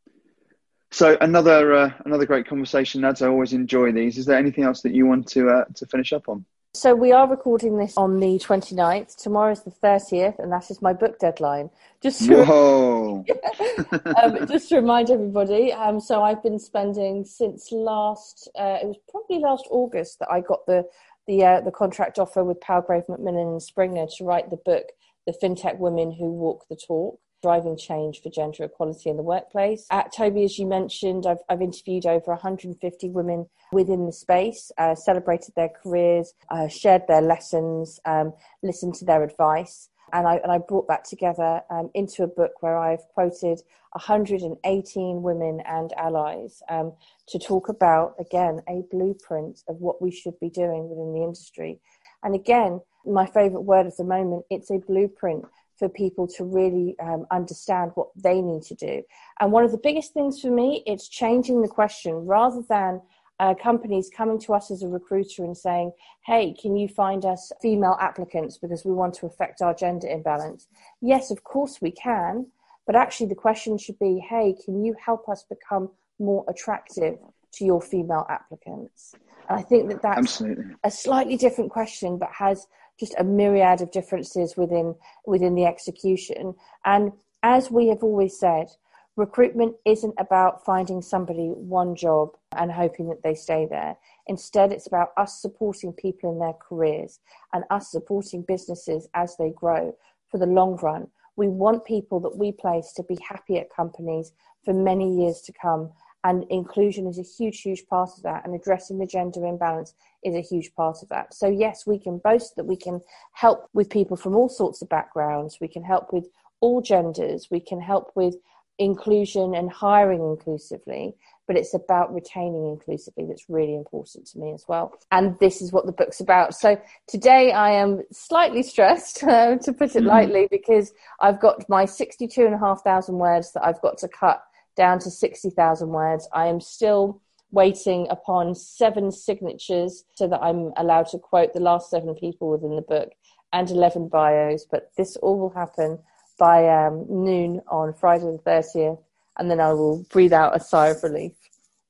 So 0.94 1.16
another 1.20 1.74
uh, 1.74 1.92
another 2.04 2.24
great 2.24 2.46
conversation, 2.46 3.00
Nads. 3.00 3.20
I 3.20 3.26
always 3.26 3.52
enjoy 3.52 3.90
these. 3.90 4.16
Is 4.16 4.26
there 4.26 4.38
anything 4.38 4.62
else 4.62 4.80
that 4.82 4.94
you 4.94 5.06
want 5.06 5.26
to 5.30 5.48
uh, 5.48 5.64
to 5.74 5.86
finish 5.86 6.12
up 6.12 6.28
on? 6.28 6.44
So 6.72 6.94
we 6.94 7.10
are 7.10 7.28
recording 7.28 7.78
this 7.78 7.96
on 7.96 8.20
the 8.20 8.38
29th. 8.38 9.16
Tomorrow 9.16 9.50
is 9.50 9.62
the 9.62 9.72
30th, 9.72 10.38
and 10.38 10.52
that 10.52 10.70
is 10.70 10.80
my 10.80 10.92
book 10.92 11.18
deadline. 11.18 11.70
Just 12.00 12.26
to, 12.26 12.44
Whoa! 12.44 13.24
um, 14.22 14.46
just 14.46 14.68
to 14.68 14.76
remind 14.76 15.10
everybody, 15.10 15.72
um, 15.72 15.98
so 15.98 16.22
I've 16.22 16.44
been 16.44 16.60
spending 16.60 17.24
since 17.24 17.72
last, 17.72 18.48
uh, 18.56 18.78
it 18.80 18.86
was 18.86 18.96
probably 19.10 19.40
last 19.40 19.66
August 19.70 20.20
that 20.20 20.30
I 20.30 20.42
got 20.42 20.64
the 20.66 20.88
the 21.26 21.44
uh, 21.44 21.60
the 21.60 21.72
contract 21.72 22.20
offer 22.20 22.44
with 22.44 22.60
Palgrave 22.60 23.08
Macmillan 23.08 23.48
and 23.48 23.62
Springer 23.62 24.06
to 24.16 24.24
write 24.24 24.48
the 24.48 24.58
book, 24.64 24.92
The 25.26 25.34
FinTech 25.42 25.78
Women 25.78 26.12
Who 26.12 26.30
Walk 26.30 26.68
the 26.68 26.76
Talk 26.76 27.18
driving 27.44 27.76
change 27.76 28.22
for 28.22 28.30
gender 28.30 28.64
equality 28.64 29.10
in 29.10 29.18
the 29.18 29.22
workplace. 29.22 29.86
At 29.90 30.10
Toby, 30.16 30.44
as 30.44 30.58
you 30.58 30.66
mentioned, 30.66 31.26
I've, 31.26 31.42
I've 31.50 31.60
interviewed 31.60 32.06
over 32.06 32.30
150 32.30 33.10
women 33.10 33.46
within 33.70 34.06
the 34.06 34.12
space, 34.12 34.72
uh, 34.78 34.94
celebrated 34.94 35.52
their 35.54 35.68
careers, 35.68 36.32
uh, 36.48 36.68
shared 36.68 37.02
their 37.06 37.20
lessons, 37.20 38.00
um, 38.06 38.32
listened 38.62 38.94
to 38.94 39.04
their 39.04 39.22
advice. 39.22 39.90
And 40.14 40.26
I, 40.26 40.36
and 40.36 40.50
I 40.50 40.56
brought 40.56 40.88
that 40.88 41.04
together 41.04 41.60
um, 41.68 41.90
into 41.92 42.22
a 42.22 42.28
book 42.28 42.62
where 42.62 42.78
I've 42.78 43.06
quoted 43.12 43.60
118 43.92 45.22
women 45.22 45.60
and 45.66 45.92
allies 45.98 46.62
um, 46.70 46.94
to 47.28 47.38
talk 47.38 47.68
about, 47.68 48.14
again, 48.18 48.62
a 48.70 48.84
blueprint 48.90 49.64
of 49.68 49.76
what 49.82 50.00
we 50.00 50.10
should 50.10 50.40
be 50.40 50.48
doing 50.48 50.88
within 50.88 51.12
the 51.12 51.22
industry. 51.22 51.78
And 52.22 52.34
again, 52.34 52.80
my 53.04 53.26
favourite 53.26 53.64
word 53.64 53.86
at 53.86 53.98
the 53.98 54.04
moment, 54.04 54.46
it's 54.48 54.70
a 54.70 54.78
blueprint 54.78 55.44
for 55.78 55.88
people 55.88 56.26
to 56.28 56.44
really 56.44 56.96
um, 57.00 57.26
understand 57.30 57.90
what 57.94 58.08
they 58.16 58.40
need 58.40 58.62
to 58.62 58.74
do. 58.74 59.02
And 59.40 59.52
one 59.52 59.64
of 59.64 59.72
the 59.72 59.78
biggest 59.78 60.12
things 60.12 60.40
for 60.40 60.50
me, 60.50 60.82
it's 60.86 61.08
changing 61.08 61.62
the 61.62 61.68
question 61.68 62.14
rather 62.26 62.62
than 62.68 63.00
uh, 63.40 63.54
companies 63.54 64.10
coming 64.14 64.38
to 64.40 64.54
us 64.54 64.70
as 64.70 64.82
a 64.82 64.88
recruiter 64.88 65.44
and 65.44 65.56
saying, 65.56 65.90
hey, 66.24 66.54
can 66.60 66.76
you 66.76 66.88
find 66.88 67.24
us 67.24 67.50
female 67.60 67.96
applicants 68.00 68.58
because 68.58 68.84
we 68.84 68.92
want 68.92 69.14
to 69.14 69.26
affect 69.26 69.60
our 69.60 69.74
gender 69.74 70.06
imbalance? 70.06 70.68
Yes, 71.00 71.30
of 71.30 71.42
course 71.42 71.80
we 71.80 71.90
can. 71.90 72.46
But 72.86 72.96
actually, 72.96 73.28
the 73.28 73.34
question 73.34 73.78
should 73.78 73.98
be, 73.98 74.18
hey, 74.28 74.54
can 74.64 74.84
you 74.84 74.94
help 75.04 75.28
us 75.28 75.44
become 75.48 75.90
more 76.18 76.44
attractive 76.48 77.18
to 77.54 77.64
your 77.64 77.80
female 77.80 78.26
applicants? 78.28 79.14
And 79.48 79.58
I 79.58 79.62
think 79.62 79.88
that 79.90 80.02
that's 80.02 80.18
Absolutely. 80.18 80.64
a 80.84 80.90
slightly 80.90 81.36
different 81.36 81.70
question, 81.70 82.18
but 82.18 82.30
has 82.32 82.66
just 82.98 83.14
a 83.18 83.24
myriad 83.24 83.80
of 83.80 83.90
differences 83.90 84.56
within 84.56 84.94
within 85.26 85.54
the 85.54 85.66
execution. 85.66 86.54
And 86.84 87.12
as 87.42 87.70
we 87.70 87.88
have 87.88 88.02
always 88.02 88.38
said, 88.38 88.68
recruitment 89.16 89.76
isn't 89.84 90.14
about 90.18 90.64
finding 90.64 91.02
somebody 91.02 91.48
one 91.48 91.94
job 91.94 92.30
and 92.56 92.72
hoping 92.72 93.08
that 93.08 93.22
they 93.22 93.34
stay 93.34 93.66
there. 93.68 93.96
Instead, 94.26 94.72
it's 94.72 94.86
about 94.86 95.10
us 95.16 95.40
supporting 95.40 95.92
people 95.92 96.32
in 96.32 96.38
their 96.38 96.54
careers 96.54 97.20
and 97.52 97.64
us 97.70 97.90
supporting 97.90 98.42
businesses 98.42 99.08
as 99.14 99.36
they 99.36 99.50
grow 99.50 99.94
for 100.30 100.38
the 100.38 100.46
long 100.46 100.76
run. 100.76 101.08
We 101.36 101.48
want 101.48 101.84
people 101.84 102.20
that 102.20 102.36
we 102.36 102.52
place 102.52 102.92
to 102.96 103.02
be 103.02 103.18
happy 103.28 103.58
at 103.58 103.74
companies 103.74 104.32
for 104.64 104.72
many 104.72 105.22
years 105.22 105.40
to 105.42 105.52
come 105.52 105.92
and 106.24 106.44
inclusion 106.48 107.06
is 107.06 107.18
a 107.18 107.22
huge, 107.22 107.60
huge 107.60 107.86
part 107.86 108.08
of 108.16 108.22
that, 108.22 108.44
and 108.44 108.54
addressing 108.54 108.98
the 108.98 109.06
gender 109.06 109.44
imbalance 109.44 109.94
is 110.24 110.34
a 110.34 110.40
huge 110.40 110.74
part 110.74 111.02
of 111.02 111.08
that. 111.10 111.34
So, 111.34 111.48
yes, 111.48 111.86
we 111.86 111.98
can 111.98 112.18
boast 112.18 112.56
that 112.56 112.66
we 112.66 112.76
can 112.76 113.00
help 113.32 113.68
with 113.72 113.90
people 113.90 114.16
from 114.16 114.34
all 114.34 114.48
sorts 114.48 114.82
of 114.82 114.88
backgrounds, 114.88 115.58
we 115.60 115.68
can 115.68 115.84
help 115.84 116.12
with 116.12 116.28
all 116.60 116.80
genders, 116.80 117.48
we 117.50 117.60
can 117.60 117.80
help 117.80 118.10
with 118.14 118.34
inclusion 118.78 119.54
and 119.54 119.70
hiring 119.70 120.20
inclusively, 120.20 121.14
but 121.46 121.56
it's 121.56 121.74
about 121.74 122.12
retaining 122.12 122.66
inclusively 122.66 123.24
that's 123.26 123.48
really 123.48 123.76
important 123.76 124.26
to 124.26 124.38
me 124.38 124.52
as 124.52 124.64
well. 124.66 124.92
And 125.12 125.38
this 125.38 125.60
is 125.60 125.72
what 125.72 125.86
the 125.86 125.92
book's 125.92 126.20
about. 126.20 126.54
So 126.54 126.80
today 127.06 127.52
I 127.52 127.70
am 127.70 128.02
slightly 128.10 128.62
stressed, 128.62 129.22
uh, 129.22 129.56
to 129.62 129.72
put 129.72 129.94
it 129.94 129.98
mm-hmm. 129.98 130.08
lightly, 130.08 130.48
because 130.50 130.92
I've 131.20 131.40
got 131.40 131.68
my 131.68 131.84
62,500 131.84 133.12
words 133.12 133.52
that 133.52 133.64
I've 133.64 133.80
got 133.80 133.98
to 133.98 134.08
cut 134.08 134.42
down 134.76 134.98
to 135.00 135.10
60,000 135.10 135.88
words. 135.88 136.28
I 136.32 136.46
am 136.46 136.60
still 136.60 137.20
waiting 137.54 138.06
upon 138.10 138.54
seven 138.54 139.10
signatures 139.10 140.04
so 140.14 140.26
that 140.26 140.42
I'm 140.42 140.72
allowed 140.76 141.06
to 141.08 141.18
quote 141.18 141.52
the 141.52 141.60
last 141.60 141.88
seven 141.88 142.14
people 142.14 142.50
within 142.50 142.74
the 142.74 142.82
book 142.82 143.12
and 143.52 143.70
11 143.70 144.08
bios. 144.08 144.66
But 144.70 144.90
this 144.96 145.16
all 145.16 145.38
will 145.38 145.50
happen 145.50 145.98
by 146.38 146.68
um, 146.68 147.06
noon 147.08 147.62
on 147.68 147.94
Friday 147.94 148.24
the 148.24 148.42
30th, 148.44 149.00
and 149.38 149.50
then 149.50 149.60
I 149.60 149.72
will 149.72 150.04
breathe 150.10 150.32
out 150.32 150.56
a 150.56 150.60
sigh 150.60 150.88
of 150.88 151.02
relief. 151.02 151.32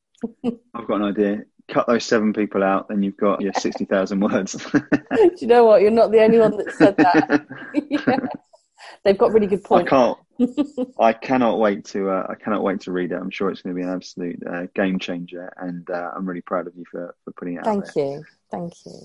I've 0.44 0.86
got 0.86 1.00
an 1.00 1.04
idea. 1.04 1.44
Cut 1.68 1.86
those 1.86 2.04
seven 2.04 2.34
people 2.34 2.62
out, 2.62 2.88
then 2.88 3.02
you've 3.02 3.16
got 3.16 3.40
your 3.40 3.54
60,000 3.54 4.20
words. 4.20 4.52
Do 4.72 5.30
you 5.38 5.46
know 5.46 5.64
what? 5.64 5.80
You're 5.80 5.90
not 5.90 6.12
the 6.12 6.22
only 6.22 6.38
one 6.38 6.58
that 6.58 6.74
said 6.74 6.96
that. 6.98 7.46
yeah. 7.88 8.18
They've 9.04 9.18
got 9.18 9.32
really 9.32 9.46
good 9.46 9.64
points. 9.64 9.90
I 9.92 9.96
can't. 9.96 10.18
I 10.98 11.12
cannot 11.12 11.58
wait 11.58 11.84
to. 11.86 12.10
Uh, 12.10 12.26
I 12.28 12.34
cannot 12.34 12.62
wait 12.62 12.80
to 12.82 12.92
read 12.92 13.12
it. 13.12 13.16
I'm 13.16 13.30
sure 13.30 13.50
it's 13.50 13.62
going 13.62 13.74
to 13.74 13.80
be 13.80 13.86
an 13.86 13.94
absolute 13.94 14.42
uh, 14.46 14.66
game 14.74 14.98
changer, 14.98 15.52
and 15.56 15.88
uh, 15.90 16.10
I'm 16.14 16.26
really 16.26 16.40
proud 16.40 16.66
of 16.66 16.74
you 16.76 16.84
for, 16.90 17.14
for 17.24 17.32
putting 17.32 17.54
it 17.54 17.64
Thank 17.64 17.84
out. 17.84 17.94
Thank 17.94 17.96
you. 17.96 18.24
Thank 18.50 18.74
you. 18.86 19.00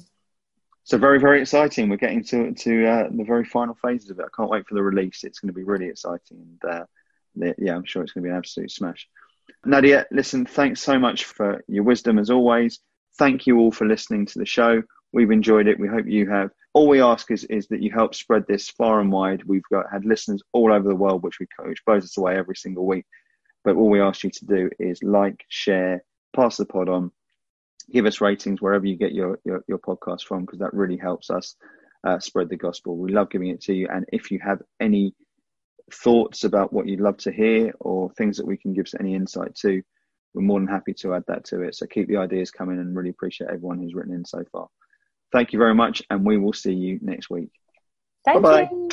So 0.84 0.98
very 0.98 1.20
very 1.20 1.42
exciting. 1.42 1.90
We're 1.90 1.98
getting 1.98 2.24
to 2.26 2.52
to 2.52 2.88
uh, 2.88 3.08
the 3.12 3.24
very 3.24 3.46
final 3.46 3.76
phases 3.76 4.10
of 4.10 4.20
it. 4.20 4.26
I 4.26 4.36
can't 4.36 4.50
wait 4.50 4.68
for 4.68 4.74
the 4.74 4.84
release. 4.84 5.24
It's 5.24 5.40
going 5.40 5.54
to 5.54 5.54
be 5.54 5.64
really 5.64 5.88
exciting, 5.88 6.58
and 6.64 6.72
uh, 6.72 7.54
yeah, 7.58 7.76
I'm 7.76 7.86
sure 7.86 8.02
it's 8.02 8.12
going 8.12 8.24
to 8.24 8.28
be 8.28 8.32
an 8.32 8.38
absolute 8.38 8.72
smash. 8.72 9.08
Nadia, 9.66 10.06
listen, 10.12 10.46
thanks 10.46 10.82
so 10.82 10.98
much 10.98 11.26
for 11.26 11.64
your 11.68 11.84
wisdom 11.84 12.18
as 12.18 12.30
always. 12.30 12.80
Thank 13.18 13.46
you 13.46 13.60
all 13.60 13.72
for 13.72 13.86
listening 13.86 14.26
to 14.28 14.40
the 14.40 14.46
show. 14.46 14.82
We've 15.12 15.32
enjoyed 15.32 15.68
it. 15.68 15.80
We 15.80 15.88
hope 15.88 16.06
you 16.08 16.30
have. 16.30 16.52
All 16.74 16.88
we 16.88 17.02
ask 17.02 17.32
is, 17.32 17.44
is 17.46 17.68
that 17.68 17.82
you 17.82 17.92
help 17.92 18.14
spread 18.14 18.46
this 18.48 18.70
far 18.70 19.00
and 19.00 19.12
wide. 19.12 19.44
We've 19.44 19.64
got 19.72 19.92
had 19.92 20.06
listeners 20.06 20.44
all 20.54 20.72
over 20.72 20.88
the 20.88 20.96
world, 20.96 21.24
which 21.24 21.40
we 21.40 21.48
coach, 21.60 21.80
blows 21.86 22.04
us 22.04 22.18
away 22.18 22.38
every 22.38 22.56
single 22.56 22.86
week. 22.86 23.06
But 23.64 23.76
all 23.76 23.90
we 23.90 24.02
ask 24.02 24.24
you 24.24 24.30
to 24.30 24.46
do 24.46 24.70
is 24.80 25.02
like, 25.04 25.44
share, 25.50 26.04
pass 26.36 26.58
the 26.58 26.66
pod 26.66 26.90
on, 26.90 27.12
give 27.92 28.06
us 28.06 28.22
ratings 28.22 28.62
wherever 28.62 28.86
you 28.86 28.96
get 28.96 29.14
your, 29.14 29.40
your, 29.44 29.64
your 29.68 29.80
podcast 29.80 30.24
from, 30.24 30.42
because 30.42 30.60
that 30.60 30.74
really 30.74 30.98
helps 30.98 31.30
us 31.30 31.56
uh, 32.08 32.20
spread 32.20 32.50
the 32.50 32.56
gospel. 32.56 32.96
We 32.96 33.12
love 33.12 33.30
giving 33.30 33.50
it 33.50 33.62
to 33.62 33.74
you. 33.74 33.88
And 33.92 34.06
if 34.14 34.32
you 34.32 34.40
have 34.40 34.62
any 34.80 35.14
thoughts 35.92 36.44
about 36.44 36.72
what 36.72 36.88
you'd 36.88 37.02
love 37.02 37.18
to 37.18 37.32
hear 37.32 37.74
or 37.80 38.12
things 38.12 38.38
that 38.38 38.46
we 38.46 38.58
can 38.58 38.74
give 38.74 38.86
any 39.00 39.16
insight 39.16 39.56
to, 39.56 39.82
we're 40.34 40.44
more 40.44 40.60
than 40.60 40.68
happy 40.68 40.94
to 40.94 41.16
add 41.16 41.24
that 41.28 41.46
to 41.46 41.64
it. 41.64 41.76
So 41.76 41.88
keep 41.88 42.08
the 42.08 42.18
ideas 42.18 42.52
coming 42.52 42.78
and 42.78 42.96
really 42.96 43.10
appreciate 43.10 43.50
everyone 43.50 43.80
who's 43.80 43.96
written 43.96 44.14
in 44.14 44.24
so 44.24 44.44
far. 44.52 44.68
Thank 45.32 45.54
you 45.54 45.60
very 45.60 45.76
much, 45.76 46.02
and 46.10 46.26
we 46.26 46.38
will 46.38 46.54
see 46.54 46.74
you 46.74 47.00
next 47.02 47.30
week. 47.30 47.50
Thank 48.26 48.44
Bye-bye. 48.44 48.70
you. 48.72 48.90